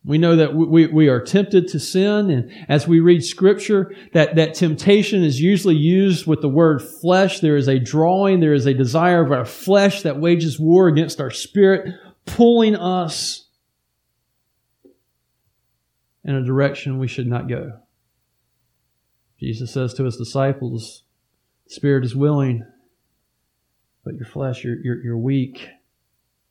We 0.04 0.16
know 0.16 0.36
that 0.36 0.54
we, 0.54 0.86
we 0.86 1.08
are 1.08 1.20
tempted 1.20 1.68
to 1.68 1.78
sin, 1.78 2.30
and 2.30 2.50
as 2.70 2.88
we 2.88 3.00
read 3.00 3.22
scripture, 3.22 3.94
that, 4.14 4.36
that 4.36 4.54
temptation 4.54 5.22
is 5.22 5.40
usually 5.40 5.76
used 5.76 6.26
with 6.26 6.40
the 6.40 6.48
word 6.48 6.80
flesh. 6.80 7.40
There 7.40 7.56
is 7.56 7.68
a 7.68 7.78
drawing, 7.78 8.40
there 8.40 8.54
is 8.54 8.64
a 8.64 8.72
desire 8.72 9.22
of 9.22 9.30
our 9.30 9.44
flesh 9.44 10.02
that 10.02 10.18
wages 10.18 10.58
war 10.58 10.88
against 10.88 11.20
our 11.20 11.30
spirit, 11.30 11.94
pulling 12.24 12.76
us 12.76 13.46
in 16.24 16.34
a 16.34 16.44
direction 16.44 16.98
we 16.98 17.08
should 17.08 17.26
not 17.26 17.48
go. 17.48 17.72
Jesus 19.38 19.70
says 19.70 19.92
to 19.94 20.04
his 20.04 20.16
disciples, 20.16 21.02
Spirit 21.66 22.04
is 22.04 22.16
willing, 22.16 22.64
but 24.02 24.14
your 24.14 24.26
flesh, 24.26 24.64
you're, 24.64 24.76
you're, 24.82 25.02
you're 25.02 25.18
weak. 25.18 25.68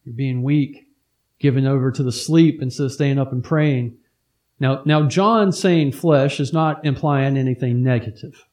You're 0.05 0.15
being 0.15 0.43
weak 0.43 0.88
given 1.39 1.65
over 1.65 1.91
to 1.91 2.03
the 2.03 2.11
sleep 2.11 2.61
instead 2.61 2.85
of 2.85 2.91
staying 2.91 3.17
up 3.17 3.31
and 3.31 3.43
praying. 3.43 3.97
Now, 4.59 4.81
now 4.85 5.07
John 5.07 5.51
saying 5.51 5.93
flesh 5.93 6.39
is 6.39 6.51
not 6.51 6.85
implying 6.85 7.37
anything 7.37 7.81
negative. 7.81 8.45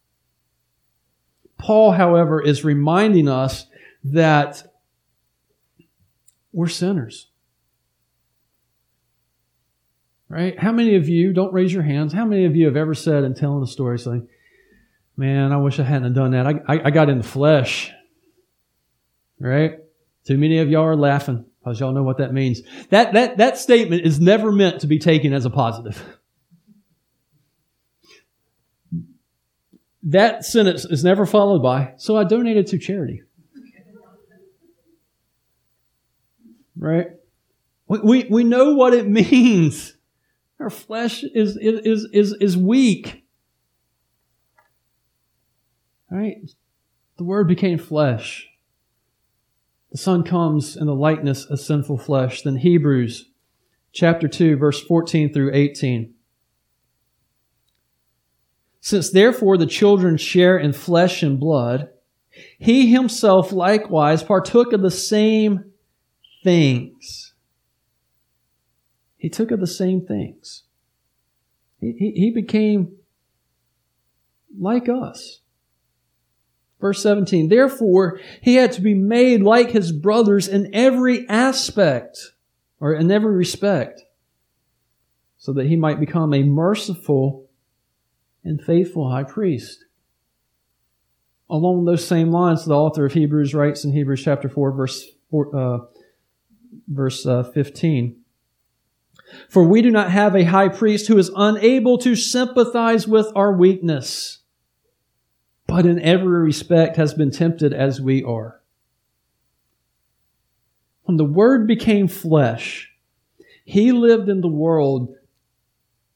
Paul, 1.59 1.93
however, 1.93 2.41
is 2.41 2.65
reminding 2.65 3.29
us 3.29 3.67
that 4.05 4.73
we're 6.53 6.69
sinners. 6.69 7.29
Right? 10.29 10.59
How 10.59 10.73
many 10.73 10.97
of 10.97 11.09
you, 11.09 11.33
don't 11.33 11.53
raise 11.53 11.73
your 11.73 11.83
hands, 11.83 12.13
how 12.13 12.25
many 12.25 12.45
of 12.45 12.57
you 12.57 12.67
have 12.67 12.77
ever 12.77 12.95
said 12.95 13.25
in 13.25 13.35
telling 13.35 13.63
a 13.63 13.67
story 13.67 13.99
saying, 13.99 14.29
man, 15.17 15.53
I 15.53 15.57
wish 15.57 15.79
I 15.81 15.85
hadn't 15.85 16.13
done 16.13 16.33
that. 16.33 16.47
I, 16.47 16.61
I, 16.69 16.81
I 16.87 16.91
got 16.91 17.09
in 17.09 17.19
the 17.19 17.25
flesh. 17.25 17.91
Right? 19.41 19.79
Too 20.25 20.39
many 20.39 20.59
of 20.59 20.69
y'all 20.69 20.85
are 20.85 20.97
laughing 20.97 21.47
because 21.67 21.81
y'all 21.81 21.91
know 21.91 22.05
what 22.05 22.19
that 22.19 22.33
means. 22.33 22.63
That, 22.91 23.15
that, 23.15 23.39
that 23.39 23.59
statement 23.59 24.07
is 24.07 24.21
never 24.21 24.53
meant 24.53 24.83
to 24.83 24.87
be 24.87 25.01
taken 25.01 25.33
as 25.33 25.45
a 25.45 25.51
positive. 25.51 26.01
That 30.05 30.45
sentence 30.45 30.85
is 30.85 31.03
never 31.03 31.27
followed 31.27 31.65
by, 31.65 31.95
so 31.97 32.17
I 32.17 32.23
donated 32.23 32.69
to 32.69 32.79
charity. 32.79 33.23
Right? 36.79 37.09
We, 37.89 37.99
we, 37.99 38.27
we 38.31 38.45
know 38.45 38.75
what 38.75 38.95
it 38.95 39.09
means. 39.33 39.97
Our 40.61 40.71
flesh 40.71 41.25
is, 41.25 41.57
is, 41.57 42.07
is, 42.13 42.33
is 42.41 42.57
weak. 42.57 43.25
Right? 46.13 46.49
The 47.17 47.25
Word 47.25 47.49
became 47.49 47.79
flesh 47.79 48.47
the 49.91 49.99
Son 49.99 50.23
comes 50.23 50.77
in 50.77 50.87
the 50.87 50.95
likeness 50.95 51.45
of 51.45 51.61
sinful 51.61 51.99
flesh. 51.99 52.43
Then 52.43 52.57
Hebrews 52.57 53.31
chapter 53.93 54.29
2, 54.29 54.57
verse 54.57 54.83
14 54.83 55.33
through 55.33 55.55
18. 55.55 56.13
Since 58.81 59.11
therefore 59.11 59.57
the 59.57 59.67
children 59.67 60.17
share 60.17 60.59
in 60.59 60.73
flesh 60.73 61.23
and 61.23 61.41
blood, 61.41 61.89
he 62.59 62.91
himself 62.91 63.53
likewise 63.53 64.23
partook 64.23 64.73
of 64.73 64.83
the 64.83 64.91
same 64.91 65.73
things. 66.45 67.35
He 69.17 69.29
took 69.29 69.51
of 69.51 69.61
the 69.61 69.67
same 69.67 70.07
things. 70.07 70.65
He, 71.81 71.93
he, 71.99 72.11
he 72.13 72.31
became 72.31 72.97
like 74.59 74.89
us. 74.89 75.41
Verse 76.87 77.03
17, 77.03 77.49
therefore 77.49 78.21
he 78.41 78.55
had 78.55 78.71
to 78.71 78.81
be 78.81 78.95
made 78.95 79.43
like 79.43 79.73
his 79.73 79.91
brothers 79.91 80.47
in 80.47 80.73
every 80.73 81.29
aspect, 81.29 82.31
or 82.79 82.95
in 82.95 83.11
every 83.11 83.35
respect, 83.35 84.03
so 85.37 85.53
that 85.55 85.67
he 85.67 85.75
might 85.75 85.99
become 85.99 86.33
a 86.33 86.45
merciful 86.45 87.51
and 88.45 88.63
faithful 88.63 89.11
high 89.11 89.25
priest. 89.25 89.85
Along 91.51 91.85
those 91.87 92.07
same 92.07 92.31
lines, 92.31 92.65
the 92.65 92.77
author 92.77 93.07
of 93.07 93.15
Hebrews 93.15 93.53
writes 93.53 93.85
in 93.85 93.91
Hebrews 93.91 94.23
chapter 94.23 94.49
4, 94.49 94.71
verse, 94.71 95.09
4, 95.33 95.57
uh, 95.57 95.79
verse 96.87 97.27
uh, 97.27 97.43
15. 97.43 98.17
For 99.49 99.65
we 99.65 99.83
do 99.83 99.91
not 99.91 100.13
have 100.13 100.37
a 100.37 100.45
high 100.45 100.69
priest 100.69 101.09
who 101.09 101.19
is 101.19 101.33
unable 101.35 101.99
to 101.99 102.15
sympathize 102.15 103.09
with 103.09 103.27
our 103.35 103.53
weakness 103.53 104.39
but 105.67 105.87
in 105.87 106.01
every 106.01 106.43
respect 106.43 106.97
has 106.97 107.15
been 107.15 107.31
tempted 107.31 107.73
as 107.73 108.01
we 108.01 108.23
are. 108.23 108.61
When 111.03 111.17
the 111.17 111.25
Word 111.25 111.67
became 111.67 112.09
flesh, 112.09 112.93
He 113.65 113.93
lived 113.93 114.29
in 114.29 114.41
the 114.41 114.49
world 114.49 115.15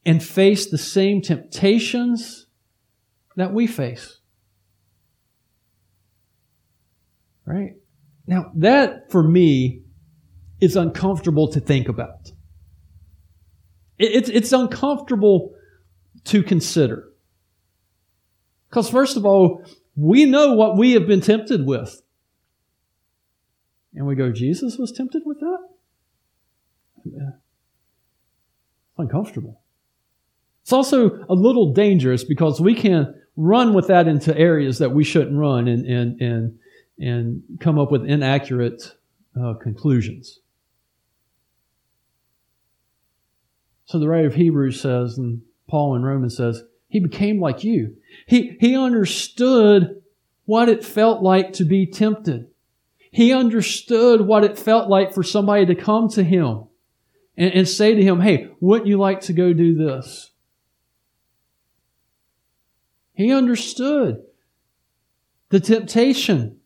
and 0.05 0.23
faced 0.23 0.71
the 0.71 0.79
same 0.79 1.21
temptations 1.21 2.47
that 3.37 3.53
we 3.53 3.67
face. 3.67 4.19
Right? 7.45 7.75
Now, 8.27 8.53
that 8.57 9.11
for 9.11 9.23
me 9.23 9.83
is 10.61 10.77
uncomfortable 10.77 11.49
to 11.49 11.61
think 11.61 11.89
about. 11.89 12.33
It's, 13.99 14.29
it's 14.29 14.53
uncomfortable 14.53 15.55
to 16.25 16.43
consider. 16.43 17.10
Because, 18.71 18.89
first 18.89 19.17
of 19.17 19.27
all, 19.27 19.65
we 19.97 20.25
know 20.25 20.55
what 20.55 20.79
we 20.79 20.93
have 20.93 21.07
been 21.07 21.21
tempted 21.21 21.67
with. 21.67 22.01
And 23.95 24.07
we 24.07 24.15
go, 24.15 24.31
Jesus 24.31 24.79
was 24.79 24.93
tempted 24.93 25.23
with 25.27 25.41
that? 25.41 25.59
Uncomfortable. 28.97 29.61
It's 30.63 30.73
also 30.73 31.25
a 31.29 31.35
little 31.35 31.73
dangerous 31.73 32.23
because 32.23 32.61
we 32.61 32.75
can 32.75 33.15
run 33.37 33.75
with 33.75 33.89
that 33.89 34.07
into 34.07 34.37
areas 34.37 34.79
that 34.79 34.91
we 34.91 35.03
shouldn't 35.03 35.37
run 35.37 35.67
and, 35.67 35.85
and, 35.87 36.21
and, 36.21 36.59
and 36.99 37.43
come 37.59 37.79
up 37.79 37.91
with 37.91 38.05
inaccurate 38.05 38.95
uh, 39.41 39.55
conclusions. 39.55 40.39
So 43.87 43.99
the 43.99 44.07
writer 44.07 44.29
of 44.29 44.35
Hebrews 44.35 44.81
says, 44.81 45.19
and 45.19 45.43
Paul 45.69 45.97
in 45.97 46.03
Romans 46.03 46.37
says, 46.37 46.63
he 46.91 47.01
became 47.01 47.41
like 47.41 47.65
you. 47.65 47.97
He, 48.27 48.57
he 48.61 48.77
understood 48.77 50.03
what 50.45 50.69
it 50.69 50.85
felt 50.85 51.23
like 51.23 51.55
to 51.55 51.65
be 51.65 51.87
tempted. 51.87 52.49
He 53.13 53.33
understood 53.33 54.21
what 54.21 54.45
it 54.45 54.59
felt 54.59 54.91
like 54.91 55.15
for 55.15 55.23
somebody 55.23 55.67
to 55.67 55.77
come 55.77 56.09
to 56.11 56.25
him 56.25 56.65
and, 57.37 57.55
and 57.55 57.69
say 57.69 57.95
to 57.95 58.03
him, 58.03 58.21
Hey, 58.21 58.49
wouldn't 58.61 58.89
you 58.89 58.99
like 58.99 59.23
to 59.23 59.33
go 59.33 59.53
do 59.53 59.77
this? 59.77 60.33
He 63.15 63.33
understood 63.33 64.23
the 65.51 65.61
temptation. 65.61 66.59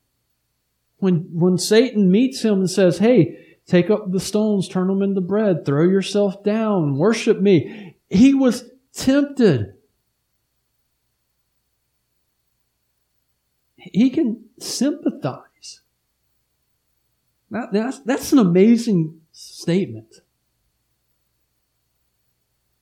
When, 0.99 1.29
when 1.33 1.59
Satan 1.59 2.11
meets 2.11 2.43
him 2.43 2.61
and 2.61 2.71
says, 2.71 2.97
Hey, 2.97 3.57
take 3.67 3.91
up 3.91 4.11
the 4.11 4.21
stones, 4.21 4.69
turn 4.69 4.89
them 4.89 5.03
into 5.03 5.21
bread, 5.21 5.67
throw 5.67 5.83
yourself 5.83 6.43
down, 6.43 6.97
worship 6.97 7.41
me. 7.41 7.97
He 8.09 8.33
was 8.33 8.71
tempted. 8.95 9.74
He 13.93 14.11
can 14.11 14.45
sympathize. 14.59 15.81
That, 17.51 17.73
that's, 17.73 18.01
that's 18.01 18.33
an 18.33 18.39
amazing 18.39 19.21
statement. 19.33 20.21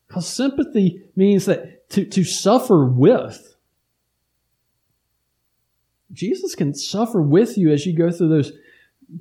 Because 0.07 0.29
sympathy 0.29 1.03
means 1.17 1.47
that 1.47 1.89
to, 1.91 2.05
to 2.05 2.25
suffer 2.25 2.85
with. 2.85 3.57
Jesus 6.13 6.55
can 6.55 6.75
suffer 6.75 7.23
with 7.23 7.57
you 7.57 7.73
as 7.73 7.87
you 7.87 7.97
go 7.97 8.11
through 8.11 8.29
those 8.29 8.53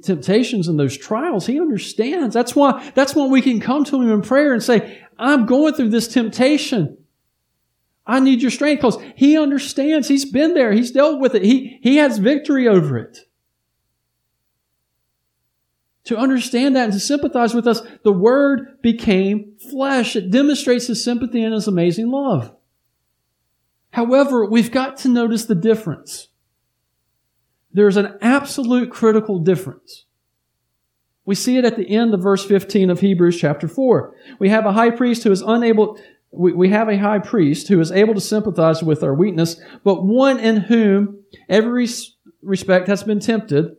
temptations 0.03 0.67
and 0.67 0.79
those 0.79 0.97
trials. 0.97 1.45
He 1.45 1.59
understands. 1.59 2.33
That's 2.33 2.55
why, 2.55 2.91
that's 2.93 3.15
why 3.15 3.27
we 3.27 3.41
can 3.41 3.59
come 3.59 3.83
to 3.85 4.01
Him 4.01 4.11
in 4.11 4.21
prayer 4.21 4.53
and 4.53 4.61
say, 4.61 5.01
I'm 5.17 5.45
going 5.45 5.73
through 5.73 5.89
this 5.89 6.07
temptation. 6.07 6.97
I 8.05 8.19
need 8.19 8.41
your 8.41 8.51
strength 8.51 8.79
because 8.79 8.97
he 9.15 9.37
understands. 9.37 10.07
He's 10.07 10.25
been 10.25 10.53
there. 10.53 10.71
He's 10.71 10.91
dealt 10.91 11.19
with 11.19 11.35
it. 11.35 11.43
He, 11.43 11.79
he 11.81 11.97
has 11.97 12.17
victory 12.17 12.67
over 12.67 12.97
it. 12.97 13.19
To 16.05 16.17
understand 16.17 16.75
that 16.75 16.85
and 16.85 16.93
to 16.93 16.99
sympathize 16.99 17.53
with 17.53 17.67
us, 17.67 17.81
the 18.03 18.11
Word 18.11 18.81
became 18.81 19.53
flesh. 19.69 20.15
It 20.15 20.31
demonstrates 20.31 20.87
His 20.87 21.03
sympathy 21.03 21.43
and 21.43 21.53
His 21.53 21.67
amazing 21.67 22.09
love. 22.09 22.55
However, 23.91 24.45
we've 24.45 24.71
got 24.71 24.97
to 24.97 25.09
notice 25.09 25.45
the 25.45 25.55
difference. 25.55 26.29
There's 27.71 27.97
an 27.97 28.17
absolute 28.21 28.91
critical 28.91 29.39
difference. 29.39 30.05
We 31.23 31.35
see 31.35 31.57
it 31.57 31.65
at 31.65 31.77
the 31.77 31.87
end 31.87 32.13
of 32.13 32.21
verse 32.21 32.43
15 32.43 32.89
of 32.89 32.99
Hebrews 32.99 33.39
chapter 33.39 33.67
4. 33.67 34.15
We 34.39 34.49
have 34.49 34.65
a 34.65 34.73
high 34.73 34.89
priest 34.89 35.23
who 35.23 35.31
is 35.31 35.41
unable, 35.41 35.99
we, 36.31 36.53
we 36.53 36.69
have 36.69 36.89
a 36.89 36.97
high 36.97 37.19
priest 37.19 37.67
who 37.67 37.79
is 37.79 37.91
able 37.91 38.13
to 38.13 38.21
sympathize 38.21 38.81
with 38.81 39.03
our 39.03 39.13
weakness, 39.13 39.59
but 39.83 40.03
one 40.03 40.39
in 40.39 40.57
whom 40.57 41.23
every 41.49 41.87
respect 42.41 42.87
has 42.87 43.03
been 43.03 43.19
tempted, 43.19 43.75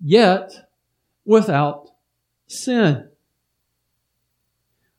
yet 0.00 0.52
without 1.24 1.90
sin. 2.46 3.08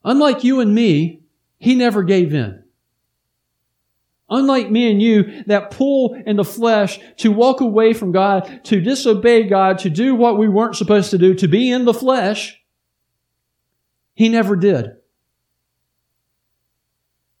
Unlike 0.04 0.44
you 0.44 0.60
and 0.60 0.74
me, 0.74 1.22
he 1.58 1.74
never 1.74 2.02
gave 2.02 2.34
in. 2.34 2.62
Unlike 4.28 4.70
me 4.70 4.90
and 4.90 5.02
you, 5.02 5.42
that 5.46 5.70
pull 5.70 6.14
in 6.26 6.36
the 6.36 6.44
flesh 6.44 6.98
to 7.18 7.30
walk 7.30 7.60
away 7.60 7.92
from 7.92 8.12
God, 8.12 8.64
to 8.64 8.80
disobey 8.80 9.44
God, 9.44 9.78
to 9.80 9.90
do 9.90 10.14
what 10.14 10.38
we 10.38 10.48
weren't 10.48 10.76
supposed 10.76 11.10
to 11.10 11.18
do, 11.18 11.34
to 11.34 11.48
be 11.48 11.70
in 11.70 11.84
the 11.84 11.92
flesh, 11.92 12.58
he 14.14 14.28
never 14.28 14.56
did. 14.56 14.92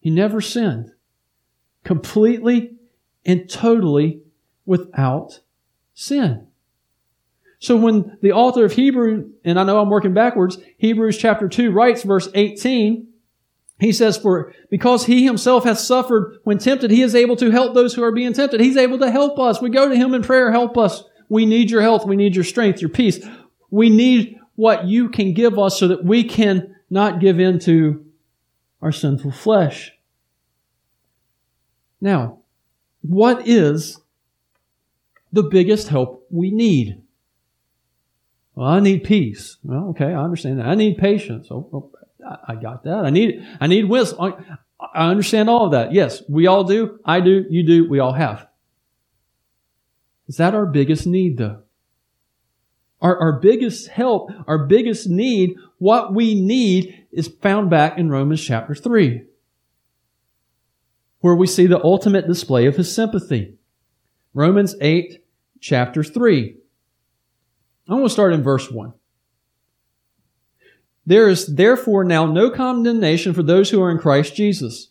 He 0.02 0.10
never 0.10 0.40
sinned. 0.40 0.92
Completely 1.84 2.74
and 3.24 3.48
totally 3.48 4.20
without 4.66 5.40
sin. 5.94 6.48
So 7.60 7.76
when 7.76 8.18
the 8.20 8.32
author 8.32 8.64
of 8.64 8.72
Hebrew, 8.72 9.30
and 9.44 9.60
I 9.60 9.62
know 9.62 9.78
I'm 9.78 9.90
working 9.90 10.12
backwards, 10.12 10.58
Hebrews 10.78 11.16
chapter 11.16 11.48
2 11.48 11.70
writes 11.70 12.02
verse 12.02 12.28
18, 12.34 13.06
he 13.78 13.92
says, 13.92 14.18
for 14.18 14.52
because 14.70 15.06
he 15.06 15.24
himself 15.24 15.62
has 15.62 15.86
suffered 15.86 16.38
when 16.42 16.58
tempted, 16.58 16.90
he 16.90 17.02
is 17.02 17.14
able 17.14 17.36
to 17.36 17.52
help 17.52 17.74
those 17.74 17.94
who 17.94 18.02
are 18.02 18.12
being 18.12 18.32
tempted. 18.32 18.60
He's 18.60 18.76
able 18.76 18.98
to 18.98 19.10
help 19.10 19.38
us. 19.38 19.62
We 19.62 19.70
go 19.70 19.88
to 19.88 19.94
him 19.94 20.14
in 20.14 20.22
prayer, 20.22 20.50
help 20.50 20.76
us. 20.76 21.04
We 21.28 21.46
need 21.46 21.70
your 21.70 21.82
health. 21.82 22.04
We 22.04 22.16
need 22.16 22.34
your 22.34 22.44
strength, 22.44 22.80
your 22.80 22.90
peace. 22.90 23.24
We 23.70 23.88
need 23.88 24.40
what 24.56 24.86
you 24.86 25.08
can 25.08 25.32
give 25.32 25.58
us 25.60 25.78
so 25.78 25.86
that 25.88 26.04
we 26.04 26.24
can 26.24 26.74
not 26.90 27.20
give 27.20 27.38
in 27.38 27.60
to 27.60 28.04
our 28.82 28.92
sinful 28.92 29.30
flesh. 29.30 29.92
Now, 32.00 32.40
what 33.00 33.46
is 33.48 34.00
the 35.32 35.44
biggest 35.44 35.88
help 35.88 36.26
we 36.30 36.50
need? 36.50 37.00
Well, 38.54 38.68
I 38.68 38.80
need 38.80 39.04
peace. 39.04 39.56
Well, 39.62 39.90
okay, 39.90 40.12
I 40.12 40.22
understand 40.22 40.58
that. 40.58 40.66
I 40.66 40.74
need 40.74 40.98
patience. 40.98 41.46
Oh, 41.50 41.68
oh 41.72 41.90
I 42.46 42.56
got 42.56 42.84
that. 42.84 43.04
I 43.04 43.10
need, 43.10 43.46
I 43.60 43.66
need 43.68 43.84
wisdom. 43.84 44.20
I, 44.20 44.56
I 44.94 45.10
understand 45.10 45.48
all 45.48 45.66
of 45.66 45.72
that. 45.72 45.92
Yes, 45.92 46.22
we 46.28 46.46
all 46.46 46.64
do. 46.64 46.98
I 47.04 47.20
do. 47.20 47.46
You 47.48 47.64
do. 47.64 47.88
We 47.88 48.00
all 48.00 48.12
have. 48.12 48.46
Is 50.28 50.36
that 50.36 50.54
our 50.54 50.66
biggest 50.66 51.06
need, 51.06 51.38
though? 51.38 51.62
Our, 53.00 53.18
our 53.18 53.32
biggest 53.40 53.88
help, 53.88 54.30
our 54.46 54.66
biggest 54.66 55.08
need, 55.08 55.56
what 55.78 56.14
we 56.14 56.40
need 56.40 57.01
is 57.12 57.28
found 57.28 57.70
back 57.70 57.98
in 57.98 58.10
Romans 58.10 58.42
chapter 58.42 58.74
3, 58.74 59.22
where 61.20 61.34
we 61.34 61.46
see 61.46 61.66
the 61.66 61.82
ultimate 61.84 62.26
display 62.26 62.66
of 62.66 62.76
his 62.76 62.94
sympathy. 62.94 63.54
Romans 64.34 64.74
8, 64.80 65.22
chapter 65.60 66.02
3. 66.02 66.56
I'm 67.88 67.96
going 67.96 68.06
to 68.06 68.10
start 68.10 68.32
in 68.32 68.42
verse 68.42 68.70
1. 68.70 68.94
There 71.04 71.28
is 71.28 71.54
therefore 71.54 72.04
now 72.04 72.26
no 72.26 72.50
condemnation 72.50 73.34
for 73.34 73.42
those 73.42 73.70
who 73.70 73.82
are 73.82 73.90
in 73.90 73.98
Christ 73.98 74.34
Jesus. 74.34 74.88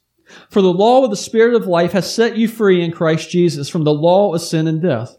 For 0.50 0.62
the 0.62 0.74
law 0.74 1.04
of 1.04 1.10
the 1.10 1.18
Spirit 1.18 1.56
of 1.56 1.68
life 1.68 1.94
has 1.94 2.14
set 2.14 2.38
you 2.38 2.48
free 2.48 2.84
in 2.84 2.92
Christ 2.92 3.30
Jesus 3.30 3.70
from 3.70 3.84
the 3.84 3.94
law 3.94 4.34
of 4.34 4.42
sin 4.42 4.68
and 4.68 4.82
death. 4.82 5.18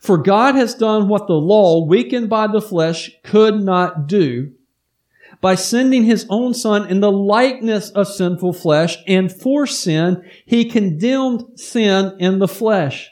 For 0.00 0.18
God 0.18 0.54
has 0.56 0.74
done 0.74 1.08
what 1.08 1.26
the 1.26 1.34
law, 1.34 1.86
weakened 1.86 2.28
by 2.28 2.46
the 2.46 2.60
flesh, 2.60 3.10
could 3.22 3.62
not 3.62 4.06
do 4.06 4.52
by 5.40 5.54
sending 5.54 6.04
his 6.04 6.26
own 6.28 6.52
son 6.54 6.88
in 6.88 7.00
the 7.00 7.12
likeness 7.12 7.90
of 7.90 8.08
sinful 8.08 8.52
flesh 8.52 8.98
and 9.06 9.32
for 9.32 9.66
sin, 9.66 10.22
he 10.44 10.64
condemned 10.66 11.58
sin 11.58 12.16
in 12.18 12.38
the 12.38 12.48
flesh 12.48 13.10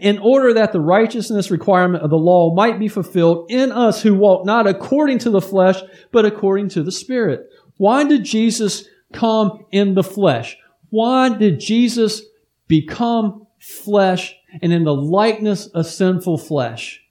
in 0.00 0.18
order 0.18 0.54
that 0.54 0.72
the 0.72 0.80
righteousness 0.80 1.50
requirement 1.50 2.04
of 2.04 2.10
the 2.10 2.16
law 2.16 2.54
might 2.54 2.78
be 2.78 2.88
fulfilled 2.88 3.46
in 3.50 3.72
us 3.72 4.02
who 4.02 4.14
walk 4.14 4.46
not 4.46 4.66
according 4.66 5.18
to 5.18 5.30
the 5.30 5.40
flesh, 5.40 5.80
but 6.12 6.24
according 6.24 6.68
to 6.68 6.82
the 6.82 6.92
Spirit. 6.92 7.48
Why 7.76 8.04
did 8.04 8.24
Jesus 8.24 8.86
come 9.12 9.64
in 9.72 9.94
the 9.94 10.04
flesh? 10.04 10.56
Why 10.90 11.28
did 11.28 11.58
Jesus 11.58 12.22
become 12.68 13.46
flesh 13.58 14.36
and 14.62 14.72
in 14.72 14.84
the 14.84 14.94
likeness 14.94 15.66
of 15.66 15.86
sinful 15.86 16.38
flesh? 16.38 17.03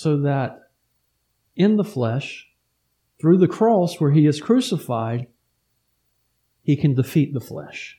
So 0.00 0.16
that 0.22 0.70
in 1.56 1.76
the 1.76 1.84
flesh, 1.84 2.48
through 3.20 3.36
the 3.36 3.46
cross 3.46 4.00
where 4.00 4.12
he 4.12 4.26
is 4.26 4.40
crucified, 4.40 5.26
he 6.62 6.74
can 6.74 6.94
defeat 6.94 7.34
the 7.34 7.40
flesh. 7.40 7.98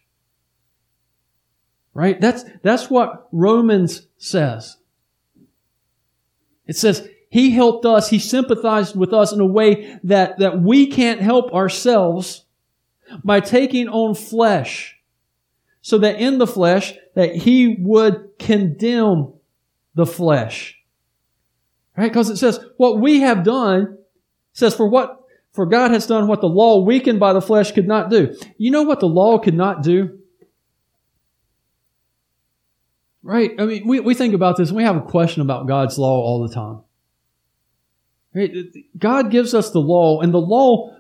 Right? 1.94 2.20
That's, 2.20 2.44
that's 2.64 2.90
what 2.90 3.28
Romans 3.32 4.08
says. 4.18 4.78
It 6.66 6.76
says, 6.76 7.08
He 7.30 7.52
helped 7.52 7.86
us, 7.86 8.10
He 8.10 8.18
sympathized 8.18 8.96
with 8.96 9.14
us 9.14 9.32
in 9.32 9.40
a 9.40 9.46
way 9.46 10.00
that, 10.04 10.40
that 10.40 10.60
we 10.60 10.88
can't 10.88 11.22
help 11.22 11.54
ourselves 11.54 12.46
by 13.24 13.42
taking 13.42 13.88
on 13.88 14.16
flesh. 14.16 14.98
So 15.84 16.00
that 16.00 16.20
in 16.20 16.40
the 16.40 16.48
flesh, 16.48 16.96
that 17.14 17.36
He 17.36 17.76
would 17.80 18.40
condemn 18.40 19.34
the 19.94 20.08
flesh. 20.08 20.81
Right? 21.98 22.10
Because 22.10 22.30
it 22.30 22.38
says, 22.38 22.60
what 22.78 23.00
we 23.00 23.22
have 23.22 23.44
done, 23.44 23.98
says, 24.54 24.76
for 24.76 24.90
what 24.90 25.18
for 25.54 25.66
God 25.66 25.92
has 25.92 26.08
done 26.08 26.28
what 26.28 26.42
the 26.42 26.48
law 26.48 26.84
weakened 26.86 27.20
by 27.20 27.34
the 27.34 27.42
flesh 27.42 27.74
could 27.74 27.88
not 27.88 28.10
do. 28.10 28.36
You 28.58 28.72
know 28.72 28.84
what 28.84 29.02
the 29.02 29.08
law 29.08 29.38
could 29.38 29.54
not 29.54 29.84
do? 29.84 30.20
Right? 33.22 33.52
I 33.60 33.66
mean, 33.66 33.88
we, 33.88 34.00
we 34.00 34.14
think 34.14 34.34
about 34.34 34.58
this 34.58 34.70
and 34.70 34.78
we 34.78 34.84
have 34.84 34.96
a 34.96 35.02
question 35.02 35.42
about 35.42 35.68
God's 35.68 35.98
law 35.98 36.22
all 36.22 36.48
the 36.48 36.54
time. 36.54 36.82
Right? 38.34 38.52
God 38.98 39.30
gives 39.30 39.54
us 39.54 39.72
the 39.72 39.80
law, 39.80 40.22
and 40.22 40.34
the 40.34 40.40
law 40.40 40.96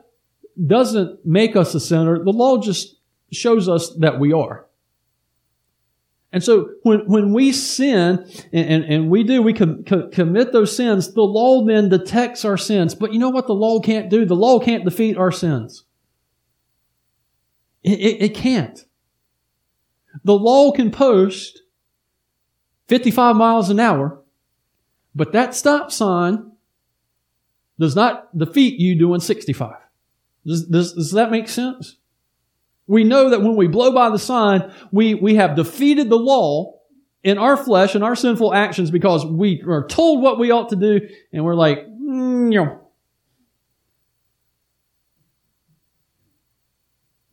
doesn't 0.63 1.25
make 1.25 1.56
us 1.56 1.73
a 1.73 1.80
sinner. 1.80 2.21
The 2.21 2.32
law 2.32 2.58
just 2.58 2.97
shows 3.32 3.69
us 3.69 3.95
that 3.99 4.19
we 4.19 4.34
are. 4.34 4.67
And 6.33 6.43
so 6.43 6.69
when, 6.83 6.99
when 7.07 7.33
we 7.33 7.51
sin, 7.51 8.25
and, 8.53 8.69
and, 8.69 8.83
and 8.85 9.09
we 9.09 9.23
do, 9.23 9.41
we 9.41 9.53
com, 9.53 9.83
co- 9.83 10.07
commit 10.07 10.53
those 10.53 10.75
sins, 10.75 11.13
the 11.13 11.21
law 11.21 11.65
then 11.65 11.89
detects 11.89 12.45
our 12.45 12.57
sins. 12.57 12.95
But 12.95 13.11
you 13.11 13.19
know 13.19 13.29
what 13.29 13.47
the 13.47 13.53
law 13.53 13.81
can't 13.81 14.09
do? 14.09 14.25
The 14.25 14.35
law 14.35 14.59
can't 14.59 14.85
defeat 14.85 15.17
our 15.17 15.31
sins. 15.31 15.83
It, 17.83 17.99
it, 17.99 18.21
it 18.21 18.35
can't. 18.35 18.85
The 20.23 20.37
law 20.37 20.71
can 20.71 20.91
post 20.91 21.63
55 22.87 23.35
miles 23.35 23.69
an 23.69 23.79
hour, 23.79 24.21
but 25.13 25.33
that 25.33 25.53
stop 25.53 25.91
sign 25.91 26.51
does 27.79 27.95
not 27.95 28.37
defeat 28.37 28.79
you 28.79 28.97
doing 28.97 29.19
65. 29.19 29.75
Does, 30.45 30.65
does, 30.65 30.93
does 30.93 31.11
that 31.11 31.31
make 31.31 31.49
sense? 31.49 31.97
We 32.87 33.03
know 33.03 33.29
that 33.29 33.41
when 33.41 33.55
we 33.55 33.67
blow 33.67 33.93
by 33.93 34.09
the 34.09 34.19
sign, 34.19 34.73
we, 34.91 35.13
we 35.13 35.35
have 35.35 35.55
defeated 35.55 36.09
the 36.09 36.17
law 36.17 36.79
in 37.23 37.37
our 37.37 37.55
flesh 37.55 37.95
and 37.95 38.03
our 38.03 38.15
sinful 38.15 38.53
actions 38.53 38.91
because 38.91 39.25
we 39.25 39.63
are 39.67 39.87
told 39.87 40.21
what 40.21 40.39
we 40.39 40.51
ought 40.51 40.69
to 40.69 40.75
do 40.75 40.99
and 41.31 41.45
we're 41.45 41.55
like, 41.55 41.79
mm, 41.87 42.49
know. 42.53 42.81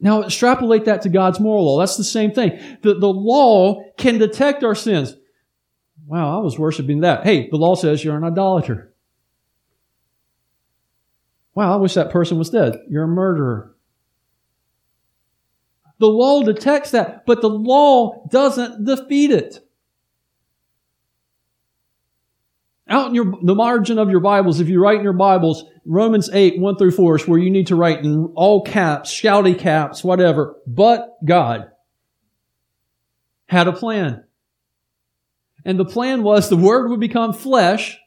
Now 0.01 0.23
extrapolate 0.23 0.85
that 0.85 1.03
to 1.03 1.09
God's 1.09 1.41
moral 1.41 1.65
law. 1.65 1.81
That's 1.81 1.97
the 1.97 2.05
same 2.05 2.31
thing. 2.33 2.59
The, 2.83 2.95
the 2.95 3.09
law 3.09 3.83
can 3.97 4.19
detect 4.19 4.63
our 4.63 4.75
sins. 4.75 5.15
Wow, 6.07 6.39
I 6.39 6.43
was 6.43 6.59
worshiping 6.59 7.01
that. 7.01 7.25
Hey, 7.25 7.49
the 7.51 7.57
law 7.57 7.75
says 7.75 8.03
you're 8.03 8.17
an 8.17 8.25
idolater. 8.25 8.95
Wow, 11.55 11.75
I 11.75 11.77
wish 11.77 11.95
that 11.95 12.11
person 12.11 12.39
was 12.39 12.51
dead. 12.51 12.79
You're 12.89 13.05
a 13.05 13.09
murderer. 13.09 13.75
The 15.99 16.07
law 16.07 16.43
detects 16.43 16.93
that, 16.93 17.27
but 17.27 17.41
the 17.41 17.49
law 17.49 18.27
doesn't 18.31 18.85
defeat 18.85 19.31
it. 19.31 19.61
Out 22.89 23.09
in 23.09 23.15
your, 23.15 23.35
the 23.43 23.55
margin 23.55 23.99
of 23.99 24.09
your 24.09 24.21
Bibles, 24.21 24.61
if 24.61 24.69
you 24.69 24.81
write 24.81 24.99
in 24.99 25.05
your 25.05 25.13
Bibles, 25.13 25.65
Romans 25.85 26.31
8, 26.33 26.59
1 26.59 26.77
through 26.77 26.93
4 26.93 27.17
is 27.17 27.29
where 27.29 27.39
you 27.39 27.51
need 27.51 27.67
to 27.67 27.77
write 27.77 28.05
in 28.05 28.33
all 28.35 28.63
caps, 28.63 29.13
shouty 29.13 29.59
caps, 29.59 30.03
whatever. 30.03 30.57
But 30.67 31.17
God 31.25 31.71
had 33.47 33.69
a 33.69 33.73
plan. 33.73 34.25
And 35.65 35.79
the 35.79 35.85
plan 35.85 36.23
was 36.23 36.49
the 36.49 36.57
Word 36.57 36.89
would 36.91 37.01
become 37.01 37.33
flesh 37.35 37.99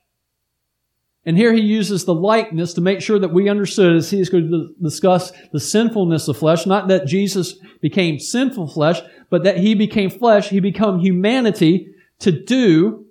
and 1.26 1.38
here 1.38 1.54
he 1.54 1.62
uses 1.62 2.06
the 2.06 2.16
likeness 2.16 2.74
to 2.74 2.82
make 2.82 3.00
sure 3.00 3.20
that 3.20 3.34
we 3.34 3.48
understood 3.48 3.96
as 3.96 4.10
he 4.10 4.20
is 4.20 4.30
going 4.30 4.50
to 4.50 4.74
discuss 4.82 5.32
the 5.52 5.60
sinfulness 5.60 6.28
of 6.28 6.38
flesh, 6.38 6.66
not 6.66 6.88
that 6.88 7.06
Jesus 7.06 7.54
became 7.80 8.18
sinful 8.18 8.68
flesh, 8.68 9.02
but 9.30 9.44
that 9.44 9.58
he 9.58 9.76
became 9.76 10.10
flesh, 10.10 10.50
he 10.50 10.60
became 10.60 10.98
humanity 10.98 11.94
to 12.20 12.32
do, 12.32 13.06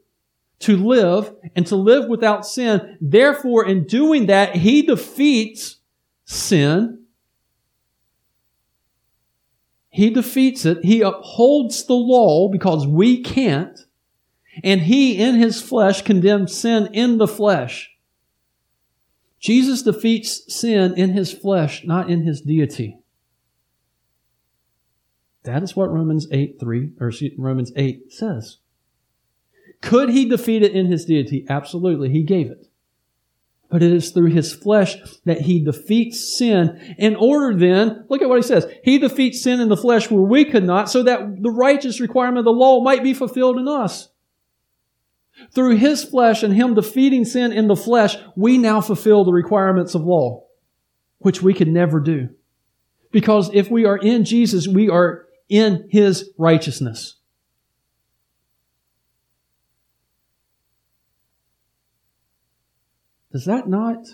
to 0.58 0.76
live, 0.76 1.32
and 1.54 1.66
to 1.68 1.76
live 1.76 2.08
without 2.08 2.44
sin. 2.44 2.98
Therefore, 3.00 3.64
in 3.64 3.86
doing 3.86 4.26
that, 4.26 4.56
he 4.56 4.82
defeats 4.82 5.76
sin. 6.24 7.04
He 9.88 10.10
defeats 10.10 10.64
it. 10.66 10.84
He 10.84 11.00
upholds 11.00 11.84
the 11.84 11.94
law 11.94 12.48
because 12.48 12.88
we 12.88 13.22
can't. 13.22 13.78
And 14.64 14.80
he, 14.80 15.16
in 15.16 15.36
his 15.36 15.62
flesh, 15.62 16.02
condemns 16.02 16.56
sin 16.56 16.88
in 16.92 17.18
the 17.18 17.28
flesh. 17.28 17.90
Jesus 19.40 19.82
defeats 19.82 20.54
sin 20.54 20.94
in 20.96 21.10
his 21.10 21.32
flesh, 21.32 21.82
not 21.84 22.10
in 22.10 22.22
his 22.22 22.42
deity. 22.42 22.98
That 25.44 25.62
is 25.62 25.74
what 25.74 25.90
Romans 25.90 26.26
8 26.30 26.60
3 26.60 26.92
or 27.00 27.10
Romans 27.38 27.72
8 27.74 28.12
says. 28.12 28.58
Could 29.80 30.10
he 30.10 30.28
defeat 30.28 30.62
it 30.62 30.72
in 30.72 30.86
his 30.86 31.06
deity? 31.06 31.46
Absolutely. 31.48 32.10
He 32.10 32.22
gave 32.22 32.50
it. 32.50 32.66
But 33.70 33.82
it 33.82 33.92
is 33.92 34.10
through 34.10 34.32
his 34.32 34.52
flesh 34.52 34.96
that 35.24 35.42
he 35.42 35.64
defeats 35.64 36.36
sin 36.36 36.94
in 36.98 37.16
order 37.16 37.56
then, 37.56 38.04
look 38.10 38.20
at 38.20 38.28
what 38.28 38.36
he 38.36 38.42
says. 38.42 38.66
He 38.82 38.98
defeats 38.98 39.40
sin 39.42 39.60
in 39.60 39.68
the 39.68 39.76
flesh 39.76 40.10
where 40.10 40.20
we 40.20 40.44
could 40.44 40.64
not, 40.64 40.90
so 40.90 41.04
that 41.04 41.20
the 41.40 41.50
righteous 41.50 42.00
requirement 42.00 42.40
of 42.40 42.44
the 42.44 42.50
law 42.50 42.82
might 42.82 43.02
be 43.02 43.14
fulfilled 43.14 43.58
in 43.58 43.68
us. 43.68 44.09
Through 45.52 45.76
his 45.76 46.04
flesh 46.04 46.42
and 46.42 46.54
him 46.54 46.74
defeating 46.74 47.24
sin 47.24 47.52
in 47.52 47.66
the 47.66 47.76
flesh, 47.76 48.16
we 48.36 48.58
now 48.58 48.80
fulfill 48.80 49.24
the 49.24 49.32
requirements 49.32 49.94
of 49.94 50.02
law, 50.02 50.44
which 51.18 51.42
we 51.42 51.54
could 51.54 51.68
never 51.68 52.00
do. 52.00 52.28
Because 53.10 53.50
if 53.52 53.70
we 53.70 53.84
are 53.84 53.96
in 53.96 54.24
Jesus, 54.24 54.68
we 54.68 54.88
are 54.88 55.26
in 55.48 55.88
his 55.90 56.30
righteousness. 56.38 57.16
Does 63.32 63.44
that 63.44 63.68
not 63.68 64.06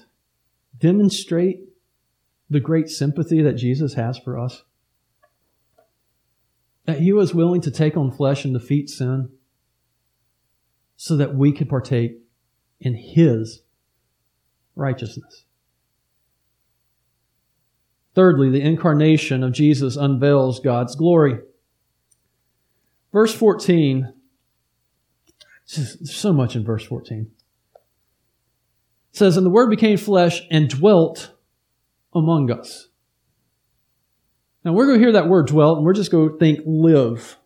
demonstrate 0.79 1.61
the 2.51 2.61
great 2.61 2.89
sympathy 2.89 3.43
that 3.43 3.55
Jesus 3.55 3.95
has 3.95 4.19
for 4.19 4.39
us? 4.39 4.63
That 6.85 7.01
he 7.01 7.13
was 7.13 7.35
willing 7.35 7.63
to 7.63 7.71
take 7.71 7.97
on 7.97 8.13
flesh 8.13 8.45
and 8.45 8.55
defeat 8.55 8.89
sin 8.89 9.31
so 10.97 11.17
that 11.17 11.35
we 11.35 11.53
could 11.53 11.69
partake 11.69 12.19
in 12.81 12.95
His 12.95 13.63
righteousness. 14.75 15.45
Thirdly, 18.15 18.51
the 18.51 18.63
incarnation 18.63 19.43
of 19.43 19.53
Jesus 19.53 19.97
unveils 19.97 20.61
God's 20.61 20.97
glory. 20.97 21.39
Verse 23.13 23.35
14, 23.35 24.13
so 25.65 26.33
much 26.33 26.57
in 26.57 26.65
verse 26.65 26.85
14. 26.85 27.31
It 29.11 29.17
says, 29.17 29.37
And 29.37 29.45
the 29.45 29.51
Word 29.51 29.69
became 29.69 29.99
flesh 29.99 30.43
and 30.51 30.69
dwelt 30.69 31.33
among 32.15 32.51
us. 32.51 32.89
Now 34.65 34.73
we're 34.73 34.87
going 34.87 34.99
to 34.99 35.05
hear 35.05 35.13
that 35.13 35.29
word 35.29 35.47
dwelt 35.47 35.79
and 35.79 35.87
we're 35.87 35.93
just 35.93 36.11
going 36.11 36.31
to 36.31 36.39
think 36.39 36.61
live. 36.67 37.37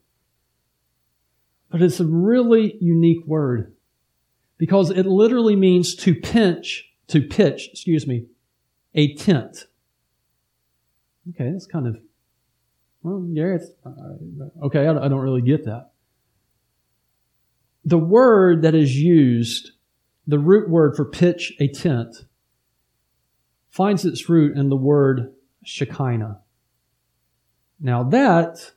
But 1.71 1.83
it's 1.83 2.01
a 2.01 2.05
really 2.05 2.77
unique 2.81 3.25
word 3.27 3.75
because 4.59 4.91
it 4.91 5.07
literally 5.07 5.57
means 5.57 5.95
to 5.97 6.15
pinch, 6.15 6.93
to 7.09 7.23
pitch, 7.23 7.71
excuse 7.73 8.07
me, 8.07 8.27
a 8.95 9.15
tent. 9.15 9.67
Okay, 11.31 11.51
that's 11.53 11.67
kind 11.67 11.87
of 11.87 11.97
Well, 13.03 13.25
yeah, 13.31 13.55
it's, 13.55 13.71
uh, 13.87 14.67
okay, 14.67 14.87
I, 14.87 15.05
I 15.05 15.09
don't 15.09 15.21
really 15.21 15.43
get 15.43 15.65
that. 15.65 15.93
The 17.85 17.99
word 17.99 18.63
that 18.63 18.75
is 18.75 18.97
used, 18.97 19.71
the 20.27 20.39
root 20.39 20.69
word 20.69 20.97
for 20.97 21.05
pitch 21.05 21.55
a 21.61 21.69
tent, 21.69 22.25
finds 23.71 24.05
its 24.05 24.29
root 24.29 24.57
in 24.57 24.69
the 24.69 24.77
word 24.77 25.33
Shekinah. 25.65 26.41
Now 27.79 28.03
that 28.03 28.73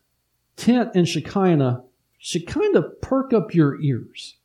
tent 0.55 0.91
and 0.95 1.07
Shekinah 1.07 1.83
should 2.25 2.47
kind 2.47 2.77
of 2.77 3.01
perk 3.01 3.33
up 3.33 3.53
your 3.53 3.81
ears 3.81 4.37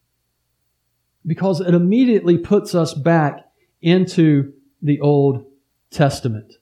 because 1.25 1.61
it 1.61 1.75
immediately 1.75 2.37
puts 2.37 2.75
us 2.75 2.93
back 2.93 3.49
into 3.81 4.53
the 4.83 4.99
Old 5.01 5.45
Testament, 5.93 6.55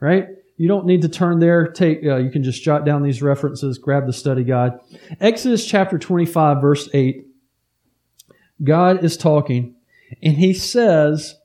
right? 0.00 0.28
You 0.58 0.68
don't 0.68 0.84
need 0.84 1.00
to 1.00 1.08
turn 1.08 1.38
there. 1.38 1.68
Take, 1.68 2.04
uh, 2.04 2.16
you 2.16 2.30
can 2.30 2.42
just 2.42 2.62
jot 2.62 2.84
down 2.84 3.02
these 3.02 3.22
references, 3.22 3.78
grab 3.78 4.04
the 4.04 4.12
study 4.12 4.44
guide. 4.44 4.72
Exodus 5.18 5.64
chapter 5.66 5.98
25, 5.98 6.60
verse 6.60 6.90
8. 6.92 7.26
God 8.62 9.02
is 9.02 9.16
talking, 9.16 9.76
and 10.22 10.36
he 10.36 10.52
says, 10.52 11.36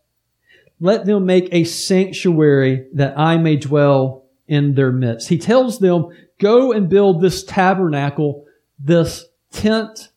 Let 0.82 1.06
them 1.06 1.25
make 1.25 1.47
a 1.54 1.63
sanctuary 1.63 2.88
that 2.91 3.17
I 3.17 3.38
may 3.38 3.56
dwell 3.56 4.25
in 4.45 4.75
their 4.75 4.91
midst. 4.91 5.30
He 5.30 5.38
tells 5.38 5.80
them, 5.80 6.10
Go 6.38 6.73
and 6.73 6.89
build 6.89 7.21
this 7.21 7.45
tabernacle, 7.45 8.45
this 8.79 9.25
tent 9.51 10.09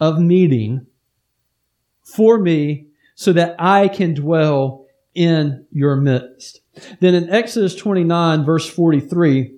of 0.00 0.18
meeting 0.18 0.86
for 2.02 2.38
me, 2.38 2.86
so 3.14 3.32
that 3.32 3.56
I 3.58 3.88
can 3.88 4.14
dwell 4.14 4.86
in 5.14 5.66
your 5.72 5.96
midst. 5.96 6.60
Then 7.00 7.14
in 7.14 7.28
Exodus 7.30 7.74
29 7.74 8.44
verse 8.44 8.68
43, 8.68 9.54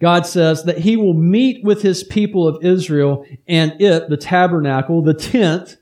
God 0.00 0.26
says 0.26 0.64
that 0.64 0.78
he 0.78 0.96
will 0.96 1.14
meet 1.14 1.62
with 1.62 1.82
his 1.82 2.02
people 2.02 2.48
of 2.48 2.64
Israel 2.64 3.26
and 3.46 3.78
it, 3.80 4.08
the 4.08 4.16
tabernacle, 4.16 5.02
the 5.02 5.14
tent, 5.14 5.76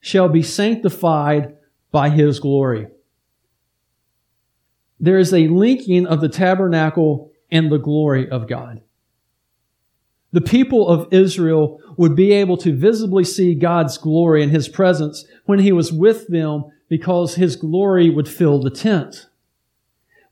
shall 0.00 0.28
be 0.28 0.42
sanctified 0.42 1.56
by 1.92 2.10
his 2.10 2.40
glory. 2.40 2.88
There 4.98 5.18
is 5.18 5.32
a 5.32 5.46
linking 5.48 6.06
of 6.06 6.20
the 6.20 6.28
tabernacle 6.28 7.30
and 7.50 7.70
the 7.70 7.78
glory 7.78 8.28
of 8.28 8.48
God. 8.48 8.82
The 10.32 10.40
people 10.40 10.88
of 10.88 11.12
Israel 11.12 11.80
would 11.96 12.16
be 12.16 12.32
able 12.32 12.56
to 12.58 12.74
visibly 12.74 13.24
see 13.24 13.54
God's 13.54 13.98
glory 13.98 14.42
and 14.42 14.50
his 14.50 14.68
presence 14.68 15.26
when 15.44 15.58
he 15.58 15.72
was 15.72 15.92
with 15.92 16.28
them 16.28 16.64
because 16.88 17.34
his 17.34 17.56
glory 17.56 18.08
would 18.10 18.28
fill 18.28 18.60
the 18.60 18.70
tent. 18.70 19.26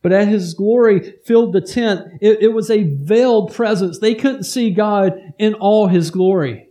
But 0.03 0.13
as 0.13 0.29
his 0.29 0.55
glory 0.55 1.15
filled 1.25 1.53
the 1.53 1.61
tent, 1.61 2.07
it, 2.21 2.43
it, 2.43 2.53
was 2.55 2.71
a 2.71 2.85
veiled 2.85 3.53
presence. 3.53 3.99
They 3.99 4.15
couldn't 4.15 4.45
see 4.45 4.71
God 4.71 5.35
in 5.39 5.55
all 5.55 5.89
his 5.89 6.11
glory. 6.11 6.69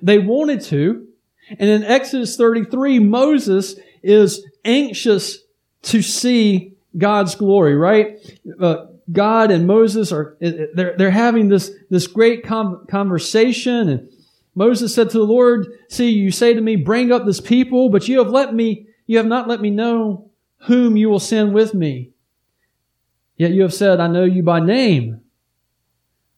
They 0.00 0.18
wanted 0.18 0.60
to. 0.62 1.08
And 1.58 1.68
in 1.68 1.82
Exodus 1.82 2.36
33, 2.36 3.00
Moses 3.00 3.74
is 4.02 4.46
anxious 4.64 5.38
to 5.82 6.02
see 6.02 6.74
God's 6.96 7.34
glory, 7.34 7.74
right? 7.74 8.18
Uh, 8.60 8.86
God 9.12 9.50
and 9.50 9.66
Moses 9.66 10.12
are, 10.12 10.36
they're, 10.40 10.94
they're 10.96 11.10
having 11.10 11.48
this, 11.48 11.70
this 11.88 12.06
great 12.06 12.44
conversation 12.44 13.88
and 13.88 14.08
Moses 14.54 14.94
said 14.94 15.10
to 15.10 15.18
the 15.18 15.24
Lord, 15.24 15.68
See, 15.88 16.10
you 16.10 16.30
say 16.30 16.54
to 16.54 16.60
me, 16.60 16.76
Bring 16.76 17.12
up 17.12 17.24
this 17.24 17.40
people, 17.40 17.88
but 17.88 18.08
you 18.08 18.18
have 18.18 18.30
let 18.30 18.54
me, 18.54 18.86
you 19.06 19.16
have 19.16 19.26
not 19.26 19.48
let 19.48 19.60
me 19.60 19.70
know 19.70 20.30
whom 20.64 20.96
you 20.96 21.08
will 21.08 21.20
send 21.20 21.54
with 21.54 21.72
me. 21.72 22.10
Yet 23.36 23.52
you 23.52 23.62
have 23.62 23.72
said, 23.72 24.00
I 24.00 24.08
know 24.08 24.24
you 24.24 24.42
by 24.42 24.60
name. 24.60 25.22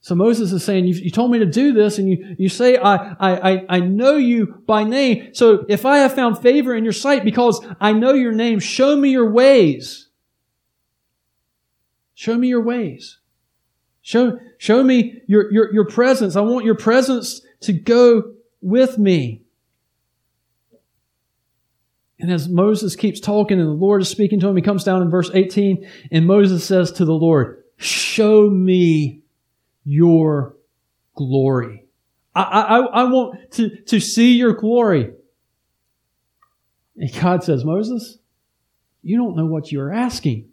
So 0.03 0.15
Moses 0.15 0.53
is 0.53 0.65
saying, 0.65 0.87
you, 0.87 0.95
you 0.95 1.11
told 1.11 1.31
me 1.31 1.39
to 1.39 1.47
do 1.47 1.73
this, 1.73 1.99
and 1.99 2.09
you, 2.09 2.35
you 2.37 2.49
say, 2.49 2.77
I, 2.77 3.15
I, 3.21 3.65
I 3.69 3.81
know 3.81 4.17
you 4.17 4.63
by 4.67 4.83
name. 4.83 5.33
So 5.33 5.65
if 5.69 5.87
I 5.87 5.99
have 5.99 6.15
found 6.15 6.39
favor 6.39 6.75
in 6.75 6.83
your 6.83 6.93
sight 6.93 7.25
because 7.25 7.65
I 7.81 7.93
know 7.93 8.13
your 8.13 8.33
name, 8.33 8.59
show 8.59 8.97
me 8.97 9.11
your 9.11 9.31
ways. 9.31 10.09
Show 12.23 12.39
me 12.39 12.47
your 12.47 12.61
ways. 12.61 13.19
Show, 14.01 14.39
show 14.57 14.85
me 14.85 15.23
your, 15.27 15.53
your, 15.53 15.75
your 15.75 15.87
presence. 15.89 16.37
I 16.37 16.41
want 16.43 16.65
your 16.65 16.77
presence 16.77 17.41
to 17.63 17.73
go 17.73 18.35
with 18.61 18.97
me. 18.97 19.43
And 22.21 22.31
as 22.31 22.49
Moses 22.49 22.95
keeps 22.95 23.19
talking 23.19 23.59
and 23.59 23.69
the 23.69 23.73
Lord 23.73 24.03
is 24.03 24.09
speaking 24.09 24.39
to 24.39 24.47
him, 24.47 24.55
he 24.55 24.63
comes 24.63 24.85
down 24.85 25.03
in 25.03 25.11
verse 25.11 25.33
18 25.35 25.85
and 26.13 26.25
Moses 26.25 26.65
says 26.65 26.93
to 26.93 27.05
the 27.05 27.13
Lord, 27.13 27.65
show 27.77 28.49
me 28.49 29.23
your 29.83 30.55
glory. 31.17 31.87
I, 32.37 32.43
I, 32.43 32.79
I 32.79 33.05
want 33.11 33.51
to, 33.55 33.83
to 33.87 33.99
see 33.99 34.37
your 34.37 34.53
glory. 34.53 35.13
And 36.97 37.13
God 37.21 37.43
says, 37.43 37.65
Moses, 37.65 38.19
you 39.03 39.17
don't 39.17 39.37
know 39.37 39.47
what 39.47 39.73
you're 39.73 39.93
asking. 39.93 40.52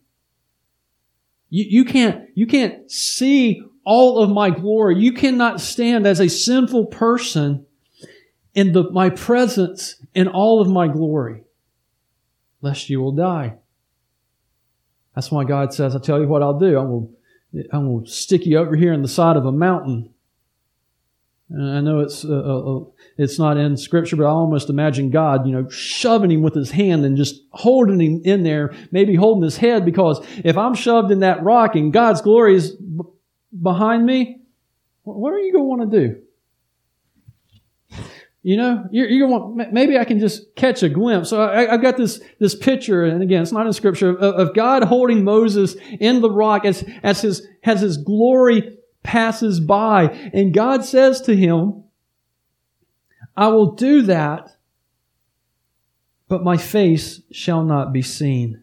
You, 1.50 1.66
you 1.68 1.86
can't, 1.86 2.30
you 2.36 2.48
can't 2.48 2.90
see 2.92 3.64
all 3.84 4.20
of 4.20 4.30
my 4.30 4.50
glory. 4.50 5.00
You 5.00 5.14
cannot 5.14 5.62
stand 5.62 6.06
as 6.06 6.20
a 6.20 6.30
sinful 6.30 6.88
person 6.88 7.66
in 8.54 8.72
the, 8.74 8.90
my 8.92 9.10
presence 9.10 9.96
in 10.14 10.28
all 10.28 10.62
of 10.62 10.70
my 10.70 10.88
glory, 10.88 11.44
lest 12.62 12.90
you 12.90 13.02
will 13.02 13.12
die. 13.12 13.56
That's 15.16 15.32
why 15.32 15.44
God 15.44 15.74
says, 15.74 15.96
I 15.96 16.00
tell 16.00 16.20
you 16.20 16.28
what 16.28 16.44
I'll 16.44 16.60
do. 16.60 16.78
I 16.78 16.84
will, 16.84 17.12
I 17.74 17.78
will 17.80 18.06
stick 18.06 18.46
you 18.46 18.58
over 18.58 18.76
here 18.76 18.94
in 18.94 19.02
the 19.02 19.08
side 19.08 19.36
of 19.36 19.46
a 19.46 19.52
mountain. 19.52 20.14
And 21.52 21.72
I 21.72 21.82
know 21.82 22.00
it's, 22.00 22.24
uh, 22.24 22.30
uh, 22.30 22.78
uh, 22.78 22.86
it's 23.18 23.40
not 23.40 23.58
in 23.58 23.76
scripture, 23.76 24.16
but 24.16 24.26
I 24.26 24.30
almost 24.30 24.70
imagine 24.70 25.10
God, 25.10 25.48
you 25.48 25.52
know, 25.52 25.68
shoving 25.70 26.30
him 26.30 26.44
with 26.44 26.54
his 26.54 26.70
hand 26.70 27.06
and 27.06 27.18
just 27.18 27.42
holding 27.52 28.00
him 28.00 28.22
in 28.24 28.44
there, 28.44 28.74
maybe 28.92 29.16
holding 29.16 29.44
his 29.44 29.58
head 29.58 29.84
because 29.84 30.24
if 30.44 30.58
I'm 30.58 30.76
shoved 30.76 31.12
in 31.12 31.22
that 31.22 31.44
rock 31.44 31.76
and 31.76 31.92
God's 31.92 32.22
glory 32.22 32.56
is 32.56 32.78
behind 33.62 34.06
me, 34.06 34.42
what 35.04 35.34
are 35.34 35.40
you 35.40 35.52
going 35.52 35.64
to 35.64 35.68
want 35.68 35.92
to 35.92 36.08
do? 36.08 36.22
You 38.44 38.56
know, 38.56 38.86
you're, 38.92 39.10
you're 39.10 39.28
going 39.28 39.42
to 39.42 39.48
want, 39.48 39.74
maybe 39.74 39.98
I 39.98 40.06
can 40.06 40.20
just 40.20 40.56
catch 40.56 40.82
a 40.84 40.88
glimpse. 40.88 41.30
So 41.30 41.42
I, 41.42 41.66
have 41.66 41.82
got 41.82 41.98
this, 41.98 42.22
this 42.40 42.56
picture, 42.56 43.04
and 43.04 43.22
again, 43.24 43.42
it's 43.42 43.52
not 43.52 43.66
in 43.66 43.74
scripture, 43.74 44.12
of, 44.12 44.18
of 44.50 44.56
God 44.56 44.84
holding 44.84 45.24
Moses 45.24 45.76
in 46.00 46.22
the 46.22 46.30
rock 46.30 46.64
as, 46.64 46.86
as 47.04 47.22
his, 47.22 47.46
as 47.64 47.82
his 47.82 47.98
glory 47.98 48.78
passes 49.10 49.60
by. 49.60 50.04
And 50.34 50.54
God 50.54 50.86
says 50.86 51.20
to 51.22 51.36
him, 51.36 51.84
I 53.36 53.48
will 53.48 53.72
do 53.72 54.04
that, 54.04 54.56
but 56.28 56.44
my 56.44 56.58
face 56.58 57.22
shall 57.32 57.64
not 57.64 57.92
be 57.92 58.04
seen. 58.04 58.62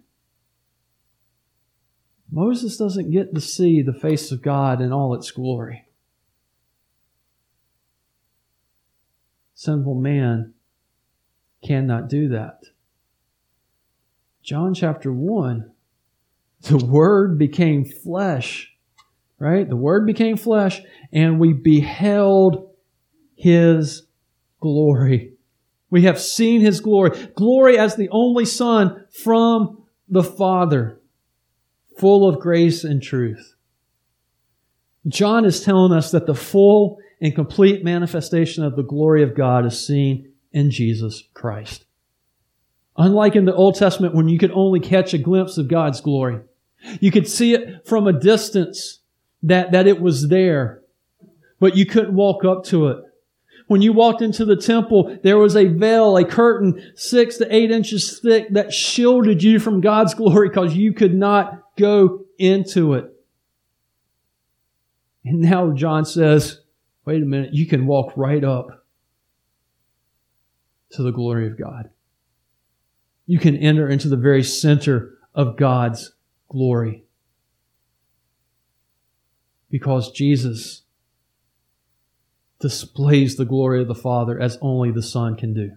Moses 2.30 2.76
doesn't 2.76 3.11
get 3.11 3.35
to 3.35 3.40
see 3.40 3.82
the 3.82 3.92
face 3.92 4.30
of 4.30 4.40
God 4.40 4.80
in 4.80 4.92
all 4.92 5.14
its 5.14 5.32
glory. 5.32 5.85
Sinful 9.54 9.96
man 9.96 10.54
cannot 11.64 12.09
do 12.09 12.28
that. 12.28 12.61
John 14.44 14.74
chapter 14.74 15.12
1, 15.12 15.72
the 16.61 16.78
Word 16.78 17.37
became 17.37 17.85
flesh, 17.85 18.76
right? 19.38 19.68
The 19.68 19.77
Word 19.77 20.07
became 20.07 20.37
flesh, 20.37 20.81
and 21.12 21.38
we 21.38 21.53
beheld 21.53 22.70
His 23.35 24.03
glory. 24.61 25.33
We 25.90 26.03
have 26.03 26.20
seen 26.20 26.61
His 26.61 26.81
glory. 26.81 27.11
Glory 27.35 27.79
as 27.79 27.96
the 27.96 28.09
only 28.11 28.44
Son 28.44 29.05
from 29.11 29.85
the 30.09 30.25
Father 30.25 31.01
full 31.99 32.29
of 32.29 32.40
grace 32.40 32.85
and 32.85 33.03
truth. 33.03 33.55
John 35.09 35.44
is 35.44 35.62
telling 35.62 35.92
us 35.92 36.11
that 36.11 36.27
the 36.27 36.35
full 36.35 36.99
and 37.20 37.35
complete 37.35 37.85
manifestation 37.85 38.64
of 38.64 38.77
the 38.77 38.83
glory 38.83 39.22
of 39.22 39.35
God 39.35 39.64
is 39.64 39.87
seen 39.87 40.33
in 40.53 40.70
Jesus 40.70 41.25
Christ. 41.33 41.87
Unlike 42.96 43.37
in 43.37 43.44
the 43.44 43.55
Old 43.55 43.77
Testament 43.77 44.14
when 44.14 44.29
you 44.29 44.38
could 44.38 44.51
only 44.51 44.81
catch 44.81 45.14
a 45.14 45.18
glimpse 45.18 45.59
of 45.59 45.68
God's 45.68 46.01
glory, 46.01 46.40
you 47.01 47.11
could 47.11 47.29
see 47.29 47.55
it 47.55 47.87
from 47.87 48.07
a 48.07 48.12
distance 48.12 49.01
that, 49.46 49.72
that 49.72 49.87
it 49.87 50.00
was 50.00 50.28
there, 50.28 50.82
but 51.59 51.76
you 51.76 51.87
couldn't 51.87 52.14
walk 52.14 52.44
up 52.44 52.64
to 52.64 52.88
it. 52.88 52.98
When 53.68 53.82
you 53.82 53.92
walked 53.92 54.22
into 54.22 54.44
the 54.44 54.56
temple, 54.56 55.18
there 55.22 55.38
was 55.38 55.56
a 55.56 55.66
veil, 55.66 56.16
a 56.16 56.24
curtain 56.24 56.92
six 56.94 57.38
to 57.38 57.54
eight 57.54 57.70
inches 57.70 58.20
thick 58.20 58.50
that 58.50 58.72
shielded 58.72 59.42
you 59.42 59.59
from 59.59 59.80
God's 59.80 60.14
glory 60.14 60.48
because 60.48 60.76
you 60.76 60.92
could 60.92 61.14
not 61.14 61.62
go 61.76 62.24
into 62.38 62.94
it. 62.94 63.12
And 65.24 65.40
now 65.40 65.72
John 65.72 66.04
says, 66.04 66.61
wait 67.04 67.22
a 67.22 67.26
minute, 67.26 67.54
you 67.54 67.66
can 67.66 67.87
walk 67.87 68.12
right 68.16 68.44
up 68.44 68.85
to 70.92 71.02
the 71.02 71.11
glory 71.11 71.48
of 71.48 71.59
God. 71.59 71.90
You 73.26 73.40
can 73.40 73.56
enter 73.56 73.88
into 73.88 74.09
the 74.09 74.16
very 74.16 74.44
center 74.44 75.18
of 75.35 75.56
God's 75.56 76.12
glory. 76.48 77.06
Because 79.70 80.12
Jesus 80.12 80.83
displays 82.61 83.37
the 83.37 83.44
glory 83.44 83.83
of 83.83 83.88
the 83.88 83.94
Father 83.94 84.40
as 84.40 84.59
only 84.61 84.90
the 84.90 85.02
Son 85.02 85.37
can 85.37 85.52
do. 85.52 85.72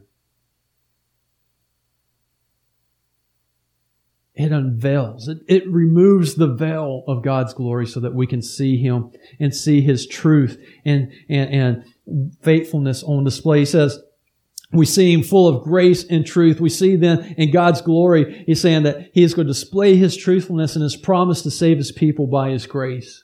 It 4.35 4.53
unveils, 4.53 5.27
it, 5.27 5.39
it 5.49 5.67
removes 5.67 6.35
the 6.35 6.47
veil 6.47 7.03
of 7.09 7.23
God's 7.23 7.53
glory 7.53 7.85
so 7.85 7.99
that 7.99 8.13
we 8.13 8.25
can 8.25 8.41
see 8.41 8.77
Him 8.77 9.11
and 9.37 9.53
see 9.53 9.81
His 9.81 10.07
truth 10.07 10.57
and, 10.85 11.11
and, 11.27 11.53
and 11.53 12.35
faithfulness 12.41 13.03
on 13.03 13.25
display. 13.25 13.59
He 13.59 13.65
says, 13.65 13.99
we 14.71 14.85
see 14.85 15.11
him 15.11 15.23
full 15.23 15.47
of 15.47 15.63
grace 15.63 16.03
and 16.03 16.25
truth. 16.25 16.61
We 16.61 16.69
see 16.69 16.95
then 16.95 17.33
in 17.37 17.51
God's 17.51 17.81
glory, 17.81 18.43
he's 18.45 18.61
saying 18.61 18.83
that 18.83 19.09
he 19.13 19.23
is 19.23 19.33
going 19.33 19.47
to 19.47 19.53
display 19.53 19.95
his 19.95 20.15
truthfulness 20.15 20.75
and 20.75 20.83
his 20.83 20.95
promise 20.95 21.41
to 21.41 21.51
save 21.51 21.77
his 21.77 21.91
people 21.91 22.27
by 22.27 22.51
his 22.51 22.67
grace. 22.67 23.23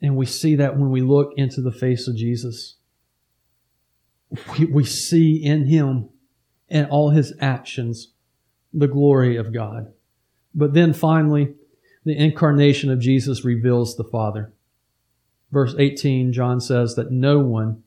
And 0.00 0.16
we 0.16 0.26
see 0.26 0.56
that 0.56 0.76
when 0.76 0.90
we 0.90 1.00
look 1.00 1.32
into 1.36 1.60
the 1.60 1.72
face 1.72 2.06
of 2.08 2.16
Jesus. 2.16 2.76
We, 4.58 4.66
we 4.66 4.84
see 4.84 5.42
in 5.42 5.66
him 5.66 6.10
and 6.68 6.86
all 6.88 7.10
his 7.10 7.32
actions 7.40 8.12
the 8.72 8.88
glory 8.88 9.36
of 9.36 9.52
God. 9.52 9.92
But 10.54 10.74
then 10.74 10.92
finally, 10.92 11.54
the 12.04 12.16
incarnation 12.16 12.90
of 12.90 13.00
Jesus 13.00 13.44
reveals 13.44 13.96
the 13.96 14.04
Father. 14.04 14.52
Verse 15.50 15.74
18, 15.78 16.32
John 16.32 16.60
says 16.60 16.94
that 16.96 17.10
no 17.10 17.40
one 17.40 17.82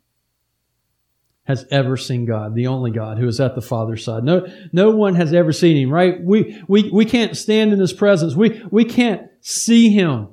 has 1.44 1.66
ever 1.72 1.98
seen 1.98 2.26
God, 2.26 2.56
the 2.56 2.68
only 2.68 2.92
God 2.92 3.18
who 3.18 3.28
is 3.28 3.40
at 3.40 3.56
the 3.56 3.62
Father's 3.62 4.04
side. 4.04 4.24
No, 4.24 4.48
no 4.72 4.92
one 4.92 5.16
has 5.16 5.34
ever 5.34 5.52
seen 5.52 5.78
him, 5.78 5.92
right? 5.92 6.22
We, 6.22 6.62
we, 6.68 6.90
we 6.90 7.06
can't 7.06 7.36
stand 7.36 7.74
in 7.74 7.80
his 7.80 7.94
presence. 7.94 8.36
We, 8.36 8.64
we 8.72 8.86
can't 8.86 9.28
see 9.42 9.90
him. 9.90 10.30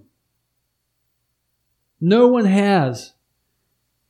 No 2.01 2.29
one 2.29 2.45
has, 2.45 3.15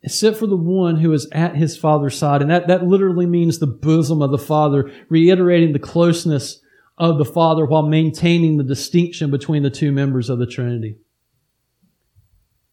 except 0.02 0.36
for 0.36 0.46
the 0.46 0.56
one 0.56 0.96
who 0.96 1.12
is 1.12 1.28
at 1.32 1.56
his 1.56 1.76
Father's 1.76 2.16
side. 2.16 2.42
And 2.42 2.50
that, 2.50 2.68
that 2.68 2.86
literally 2.86 3.26
means 3.26 3.58
the 3.58 3.66
bosom 3.66 4.22
of 4.22 4.30
the 4.30 4.38
Father, 4.38 4.90
reiterating 5.08 5.72
the 5.72 5.78
closeness 5.78 6.60
of 6.98 7.18
the 7.18 7.24
Father 7.24 7.64
while 7.64 7.86
maintaining 7.86 8.56
the 8.56 8.64
distinction 8.64 9.30
between 9.30 9.62
the 9.62 9.70
two 9.70 9.92
members 9.92 10.28
of 10.28 10.38
the 10.38 10.46
Trinity. 10.46 10.98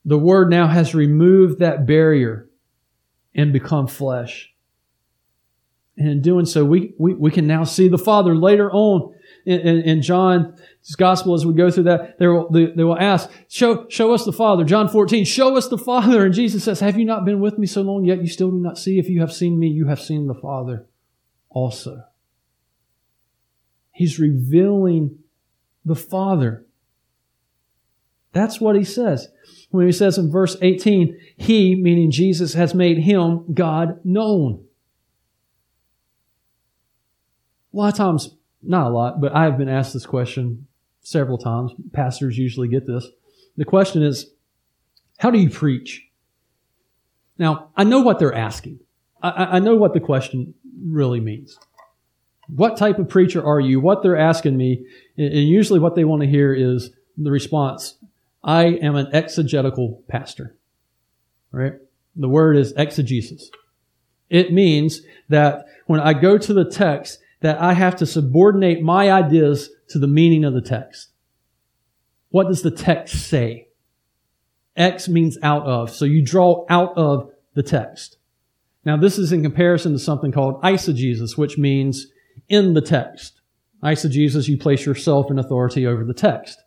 The 0.04 0.20
Word 0.20 0.50
now 0.50 0.68
has 0.68 0.94
removed 0.94 1.60
that 1.60 1.86
barrier 1.86 2.50
and 3.34 3.52
become 3.52 3.88
flesh. 3.88 4.54
And 5.98 6.10
in 6.10 6.22
doing 6.22 6.46
so, 6.46 6.66
we, 6.66 6.94
we, 7.00 7.14
we 7.14 7.32
can 7.32 7.48
now 7.48 7.64
see 7.64 7.88
the 7.88 7.98
Father 7.98 8.36
later 8.36 8.70
on 8.72 9.15
in, 9.46 9.82
in, 9.82 10.02
John's 10.02 10.96
gospel 10.98 11.34
as 11.34 11.46
we 11.46 11.54
go 11.54 11.70
through 11.70 11.84
that. 11.84 12.18
They 12.20 12.28
will, 12.28 12.50
they, 12.50 12.66
they 12.68 12.84
will 12.84 12.98
ask, 12.98 13.30
show, 13.48 13.88
show 13.90 14.14
us 14.14 14.26
the 14.26 14.34
Father. 14.34 14.64
John 14.64 14.88
14, 14.88 15.24
show 15.26 15.56
us 15.56 15.68
the 15.68 15.78
Father. 15.78 16.26
And 16.26 16.34
Jesus 16.34 16.64
says, 16.64 16.80
have 16.80 16.98
you 16.98 17.06
not 17.06 17.26
been 17.26 17.40
with 17.40 17.58
me 17.58 17.68
so 17.68 17.82
long 17.82 18.06
yet 18.06 18.22
you 18.22 18.28
still 18.28 18.52
do 18.52 18.58
not 18.58 18.78
see? 18.78 18.98
If 18.98 19.10
you 19.10 19.22
have 19.22 19.32
seen 19.32 19.60
me, 19.60 19.68
you 19.68 19.88
have 19.88 20.02
seen 20.02 20.28
the 20.28 20.34
Father 20.34 20.88
also. 21.50 22.04
He's 23.92 24.20
revealing 24.20 25.20
the 25.86 25.96
Father. 25.96 26.66
That's 28.34 28.60
what 28.60 28.76
he 28.76 28.84
says 28.84 29.30
when 29.76 29.86
he 29.86 29.92
says 29.92 30.18
in 30.18 30.32
verse 30.32 30.56
18, 30.62 31.20
He, 31.38 31.76
meaning 31.76 32.12
Jesus, 32.12 32.54
has 32.54 32.74
made 32.74 33.00
him, 33.00 33.54
God, 33.54 34.00
known. 34.04 34.66
A 37.74 37.78
lot 37.78 37.92
of 37.92 37.98
times, 37.98 38.30
not 38.68 38.88
a 38.88 38.90
lot, 38.90 39.22
but 39.22 39.34
I 39.36 39.44
have 39.46 39.58
been 39.58 39.70
asked 39.70 39.94
this 39.94 40.06
question 40.06 40.68
several 41.02 41.38
times. 41.38 41.72
Pastors 41.94 42.38
usually 42.38 42.68
get 42.68 42.88
this. 42.88 43.08
The 43.58 43.66
question 43.66 44.04
is, 44.04 44.32
how 45.18 45.32
do 45.32 45.40
you 45.40 45.50
preach? 45.50 46.04
Now, 47.38 47.70
I 47.76 47.84
know 47.84 48.02
what 48.02 48.20
they're 48.20 48.34
asking. 48.34 48.80
I, 49.22 49.30
I 49.30 49.60
know 49.60 49.76
what 49.76 49.94
the 49.94 50.00
question 50.00 50.54
really 50.84 51.20
means. 51.20 51.58
What 52.48 52.78
type 52.78 53.00
of 53.00 53.10
preacher 53.10 53.44
are 53.44 53.60
you? 53.60 53.80
What 53.80 54.04
they're 54.04 54.18
asking 54.18 54.56
me, 54.56 54.86
and 55.18 55.34
usually 55.34 55.80
what 55.80 55.96
they 55.96 56.04
want 56.04 56.22
to 56.22 56.28
hear 56.28 56.54
is 56.54 56.92
the 57.18 57.32
response, 57.32 57.96
I 58.44 58.66
am 58.66 58.96
an 58.96 59.08
exegetical 59.14 60.04
pastor. 60.08 60.56
Right? 61.52 61.74
The 62.16 62.30
word 62.30 62.58
is 62.58 62.74
exegesis. 62.74 63.50
It 64.30 64.52
means 64.52 65.02
that 65.30 65.66
when 65.86 66.00
I 66.00 66.14
go 66.14 66.38
to 66.38 66.54
the 66.54 66.66
text, 66.66 67.20
that 67.46 67.62
I 67.62 67.74
have 67.74 67.98
to 67.98 68.08
subordinate 68.08 68.82
my 68.82 69.12
ideas 69.12 69.70
to 69.90 70.00
the 70.00 70.08
meaning 70.08 70.46
of 70.46 70.56
the 70.56 70.62
text. 70.62 71.12
What 72.30 72.48
does 72.48 72.64
the 72.64 72.72
text 72.72 73.30
say? 73.30 73.68
X 74.76 75.08
means 75.08 75.38
out 75.44 75.62
of. 75.68 75.92
So 75.92 76.06
you 76.06 76.26
draw 76.26 76.66
out 76.72 76.98
of 76.98 77.30
the 77.54 77.62
text. 77.62 78.18
Now 78.84 78.98
this 78.98 79.20
is 79.20 79.32
in 79.32 79.44
comparison 79.44 79.92
to 79.92 80.00
something 80.00 80.32
called 80.32 80.60
eisegesis, 80.64 81.38
which 81.38 81.56
means 81.56 82.08
in 82.50 82.74
the 82.74 82.82
text. 82.82 83.42
Eisegesis, 83.84 84.48
you 84.48 84.58
place 84.58 84.84
yourself 84.84 85.30
in 85.30 85.38
authority 85.38 85.86
over 85.86 86.04
the 86.04 86.16
text. 86.16 86.64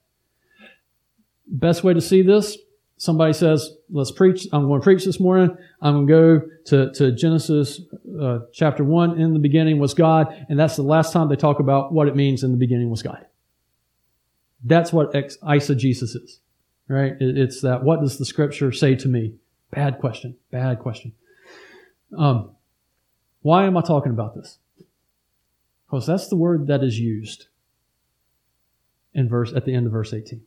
Best 1.49 1.83
way 1.83 1.93
to 1.93 2.01
see 2.01 2.23
this, 2.23 2.57
somebody 2.99 3.33
says, 3.33 3.73
let's 3.91 4.11
preach. 4.11 4.47
I'm 4.53 4.67
going 4.67 4.81
to 4.81 4.85
preach 4.85 5.05
this 5.05 5.19
morning. 5.19 5.57
I'm 5.81 6.07
going 6.07 6.07
to 6.07 6.13
go 6.13 6.49
to, 6.67 6.93
to 6.95 7.13
Genesis 7.13 7.81
uh, 8.21 8.41
chapter 8.53 8.85
1. 8.85 9.21
In 9.21 9.33
the 9.33 9.39
beginning 9.39 9.79
was 9.79 9.95
God. 9.95 10.47
And 10.49 10.59
that's 10.59 10.77
the 10.77 10.83
last 10.83 11.13
time 11.13 11.29
they 11.29 11.37
talk 11.37 11.61
about 11.61 11.93
what 11.93 12.09
it 12.09 12.17
means 12.17 12.45
in 12.45 12.51
the 12.51 12.59
beginning 12.59 12.91
was 12.91 13.03
God. 13.03 13.25
That's 14.63 14.93
what 14.93 15.15
ex- 15.15 15.39
eisegesis 15.39 16.17
is, 16.17 16.41
right? 16.89 17.13
It, 17.21 17.39
it's 17.39 17.63
that, 17.63 17.85
what 17.85 18.01
does 18.01 18.19
the 18.19 18.25
scripture 18.25 18.73
say 18.73 18.97
to 18.97 19.09
me? 19.09 19.35
Bad 19.71 20.01
question. 20.01 20.37
Bad 20.51 20.81
question. 20.81 21.13
Um, 22.17 22.51
why 23.43 23.65
am 23.65 23.77
I 23.77 23.83
talking 23.83 24.11
about 24.11 24.35
this? 24.35 24.59
Because 25.87 26.07
that's 26.07 26.29
the 26.29 26.37
word 26.37 26.67
that 26.67 26.83
is 26.83 26.99
used 26.99 27.47
in 29.15 29.29
verse, 29.29 29.53
at 29.55 29.65
the 29.65 29.75
end 29.75 29.87
of 29.87 29.93
verse 29.93 30.13
18 30.13 30.43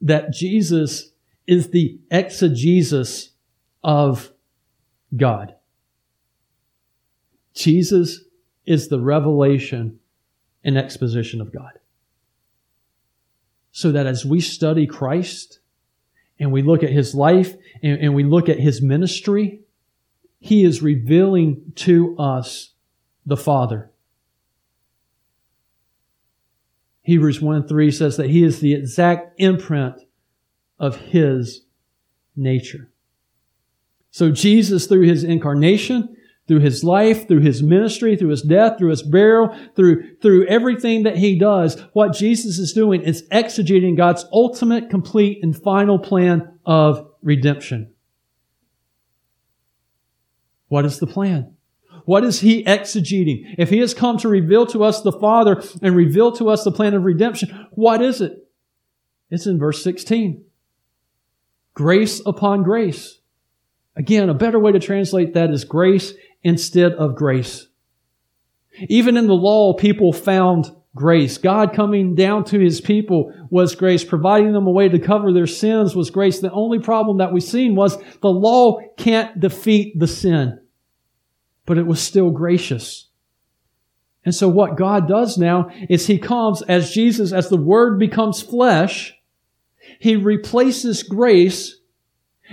that 0.00 0.32
Jesus 0.32 1.12
is 1.46 1.70
the 1.70 1.98
exegesis 2.10 3.30
of 3.82 4.32
God. 5.16 5.54
Jesus 7.54 8.24
is 8.64 8.88
the 8.88 9.00
revelation 9.00 10.00
and 10.64 10.76
exposition 10.76 11.40
of 11.40 11.52
God. 11.52 11.78
So 13.70 13.92
that 13.92 14.06
as 14.06 14.24
we 14.24 14.40
study 14.40 14.86
Christ 14.86 15.60
and 16.38 16.50
we 16.50 16.62
look 16.62 16.82
at 16.82 16.90
his 16.90 17.14
life 17.14 17.54
and, 17.82 18.00
and 18.00 18.14
we 18.14 18.24
look 18.24 18.48
at 18.48 18.58
his 18.58 18.82
ministry, 18.82 19.60
he 20.40 20.64
is 20.64 20.82
revealing 20.82 21.72
to 21.76 22.16
us 22.18 22.72
the 23.24 23.36
Father. 23.36 23.90
Hebrews 27.02 27.40
1 27.40 27.68
3 27.68 27.90
says 27.92 28.16
that 28.16 28.30
he 28.30 28.42
is 28.42 28.60
the 28.60 28.74
exact 28.74 29.40
imprint 29.40 30.00
of 30.78 30.96
his 30.96 31.62
nature. 32.34 32.90
So 34.10 34.30
Jesus, 34.30 34.86
through 34.86 35.02
his 35.02 35.24
incarnation, 35.24 36.16
through 36.48 36.60
his 36.60 36.84
life, 36.84 37.26
through 37.26 37.40
his 37.40 37.62
ministry, 37.62 38.16
through 38.16 38.30
his 38.30 38.42
death, 38.42 38.78
through 38.78 38.90
his 38.90 39.02
burial, 39.02 39.56
through, 39.74 40.16
through 40.22 40.46
everything 40.46 41.02
that 41.02 41.16
he 41.16 41.38
does, 41.38 41.80
what 41.92 42.14
Jesus 42.14 42.58
is 42.58 42.72
doing 42.72 43.02
is 43.02 43.26
exegeting 43.30 43.96
God's 43.96 44.24
ultimate, 44.32 44.88
complete, 44.88 45.42
and 45.42 45.60
final 45.60 45.98
plan 45.98 46.58
of 46.64 47.10
redemption. 47.22 47.92
What 50.68 50.84
is 50.84 50.98
the 50.98 51.06
plan? 51.06 51.54
What 52.04 52.22
is 52.22 52.40
he 52.40 52.62
exegeting? 52.64 53.56
If 53.58 53.70
he 53.70 53.78
has 53.78 53.92
come 53.92 54.16
to 54.18 54.28
reveal 54.28 54.66
to 54.66 54.84
us 54.84 55.02
the 55.02 55.12
Father 55.12 55.62
and 55.82 55.96
reveal 55.96 56.30
to 56.32 56.48
us 56.48 56.62
the 56.62 56.70
plan 56.70 56.94
of 56.94 57.02
redemption, 57.02 57.66
what 57.72 58.00
is 58.00 58.20
it? 58.20 58.48
It's 59.30 59.46
in 59.46 59.58
verse 59.58 59.82
16. 59.82 60.44
Grace 61.76 62.20
upon 62.26 62.64
grace. 62.64 63.20
Again, 63.94 64.28
a 64.28 64.34
better 64.34 64.58
way 64.58 64.72
to 64.72 64.80
translate 64.80 65.34
that 65.34 65.50
is 65.50 65.64
grace 65.64 66.12
instead 66.42 66.92
of 66.94 67.14
grace. 67.14 67.68
Even 68.88 69.16
in 69.16 69.28
the 69.28 69.34
law, 69.34 69.74
people 69.74 70.12
found 70.12 70.74
grace. 70.96 71.38
God 71.38 71.72
coming 71.72 72.16
down 72.16 72.42
to 72.46 72.58
his 72.58 72.80
people 72.80 73.32
was 73.48 73.76
grace. 73.76 74.02
Providing 74.02 74.52
them 74.52 74.66
a 74.66 74.72
way 74.72 74.88
to 74.88 74.98
cover 74.98 75.32
their 75.32 75.46
sins 75.46 75.94
was 75.94 76.10
grace. 76.10 76.40
The 76.40 76.50
only 76.50 76.80
problem 76.80 77.18
that 77.18 77.32
we've 77.32 77.42
seen 77.44 77.76
was 77.76 77.96
the 78.22 78.28
law 78.28 78.80
can't 78.96 79.38
defeat 79.38 79.96
the 80.00 80.08
sin 80.08 80.58
but 81.66 81.76
it 81.76 81.86
was 81.86 82.00
still 82.00 82.30
gracious. 82.30 83.08
And 84.24 84.34
so 84.34 84.48
what 84.48 84.78
God 84.78 85.06
does 85.06 85.36
now 85.36 85.68
is 85.90 86.06
He 86.06 86.18
comes 86.18 86.62
as 86.62 86.92
Jesus, 86.92 87.32
as 87.32 87.48
the 87.48 87.56
Word 87.56 87.98
becomes 87.98 88.40
flesh, 88.40 89.14
He 89.98 90.16
replaces 90.16 91.02
grace, 91.02 91.76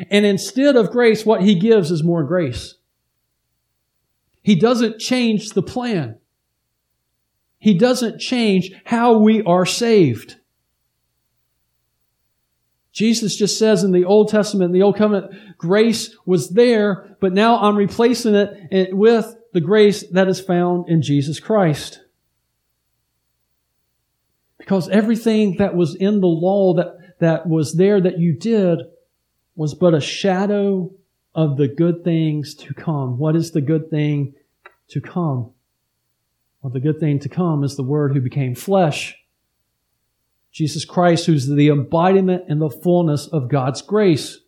and 0.09 0.25
instead 0.25 0.75
of 0.75 0.91
grace, 0.91 1.25
what 1.25 1.41
He 1.41 1.55
gives 1.55 1.91
is 1.91 2.03
more 2.03 2.23
grace. 2.23 2.75
He 4.41 4.55
doesn't 4.55 4.99
change 4.99 5.49
the 5.49 5.63
plan. 5.63 6.17
He 7.59 7.77
doesn't 7.77 8.19
change 8.19 8.71
how 8.83 9.19
we 9.19 9.41
are 9.43 9.65
saved. 9.65 10.35
Jesus 12.91 13.35
just 13.35 13.57
says 13.57 13.83
in 13.83 13.91
the 13.91 14.05
Old 14.05 14.29
Testament, 14.29 14.69
in 14.69 14.73
the 14.73 14.83
Old 14.83 14.97
Covenant, 14.97 15.33
grace 15.57 16.15
was 16.25 16.49
there, 16.49 17.17
but 17.19 17.33
now 17.33 17.57
I'm 17.57 17.75
replacing 17.75 18.35
it 18.35 18.95
with 18.95 19.35
the 19.53 19.61
grace 19.61 20.03
that 20.11 20.27
is 20.27 20.39
found 20.39 20.89
in 20.89 21.01
Jesus 21.01 21.39
Christ. 21.39 22.01
Because 24.57 24.89
everything 24.89 25.57
that 25.57 25.75
was 25.75 25.95
in 25.95 26.19
the 26.19 26.27
law 26.27 26.75
that, 26.75 26.97
that 27.23 27.47
was 27.47 27.73
there 27.75 27.99
that 28.01 28.19
you 28.19 28.33
did 28.33 28.79
was 29.55 29.73
but 29.73 29.93
a 29.93 30.01
shadow 30.01 30.91
of 31.35 31.57
the 31.57 31.67
good 31.67 32.03
things 32.03 32.55
to 32.55 32.73
come. 32.73 33.17
What 33.17 33.35
is 33.35 33.51
the 33.51 33.61
good 33.61 33.89
thing 33.89 34.33
to 34.89 35.01
come? 35.01 35.51
Well, 36.61 36.71
the 36.71 36.79
good 36.79 36.99
thing 36.99 37.19
to 37.19 37.29
come 37.29 37.63
is 37.63 37.75
the 37.75 37.83
Word 37.83 38.13
who 38.13 38.21
became 38.21 38.55
flesh. 38.55 39.17
Jesus 40.51 40.85
Christ, 40.85 41.25
who's 41.25 41.47
the 41.47 41.69
embodiment 41.69 42.43
and 42.47 42.61
the 42.61 42.69
fullness 42.69 43.27
of 43.27 43.49
God's 43.49 43.81
grace. 43.81 44.39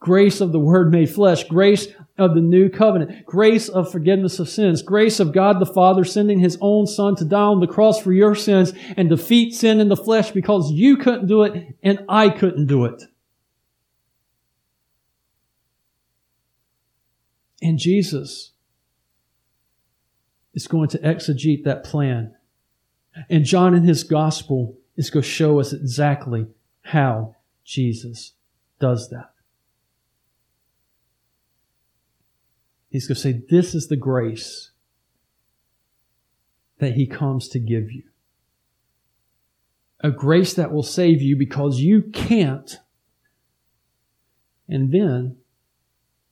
Grace 0.00 0.40
of 0.40 0.52
the 0.52 0.60
Word 0.60 0.92
made 0.92 1.10
flesh, 1.10 1.44
grace 1.44 1.88
of 2.16 2.34
the 2.34 2.40
new 2.40 2.68
covenant, 2.68 3.26
grace 3.26 3.68
of 3.68 3.90
forgiveness 3.90 4.38
of 4.38 4.48
sins, 4.48 4.82
grace 4.82 5.18
of 5.18 5.32
God 5.32 5.60
the 5.60 5.66
Father 5.66 6.04
sending 6.04 6.38
His 6.38 6.56
own 6.60 6.86
Son 6.86 7.16
to 7.16 7.24
die 7.24 7.40
on 7.40 7.60
the 7.60 7.66
cross 7.66 8.00
for 8.00 8.12
your 8.12 8.34
sins 8.34 8.72
and 8.96 9.08
defeat 9.08 9.54
sin 9.54 9.80
in 9.80 9.88
the 9.88 9.96
flesh 9.96 10.30
because 10.30 10.70
you 10.70 10.96
couldn't 10.96 11.26
do 11.26 11.42
it 11.42 11.76
and 11.82 12.04
I 12.08 12.28
couldn't 12.28 12.66
do 12.66 12.84
it. 12.84 13.02
And 17.60 17.78
Jesus 17.78 18.52
is 20.54 20.68
going 20.68 20.88
to 20.90 20.98
exegete 20.98 21.64
that 21.64 21.84
plan. 21.84 22.34
And 23.28 23.44
John 23.44 23.74
in 23.74 23.82
his 23.82 24.04
gospel 24.04 24.78
is 24.96 25.10
going 25.10 25.24
to 25.24 25.28
show 25.28 25.58
us 25.58 25.72
exactly 25.72 26.46
how 26.82 27.34
Jesus 27.64 28.34
does 28.78 29.10
that. 29.10 29.32
He's 32.90 33.06
going 33.06 33.16
to 33.16 33.20
say, 33.20 33.42
This 33.48 33.74
is 33.74 33.88
the 33.88 33.96
grace 33.96 34.70
that 36.78 36.94
He 36.94 37.06
comes 37.06 37.48
to 37.48 37.58
give 37.58 37.90
you. 37.90 38.04
A 40.00 40.10
grace 40.10 40.54
that 40.54 40.72
will 40.72 40.82
save 40.82 41.20
you 41.20 41.36
because 41.36 41.80
you 41.80 42.02
can't. 42.02 42.78
And 44.68 44.92
then 44.92 45.36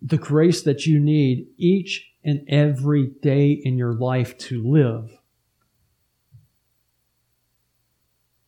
the 0.00 0.18
grace 0.18 0.62
that 0.62 0.86
you 0.86 1.00
need 1.00 1.48
each 1.56 2.12
and 2.22 2.44
every 2.48 3.08
day 3.22 3.50
in 3.50 3.78
your 3.78 3.94
life 3.94 4.36
to 4.38 4.62
live 4.62 5.18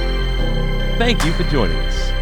Thank 0.97 1.25
you 1.25 1.33
for 1.33 1.43
joining 1.43 1.75
us. 1.77 2.12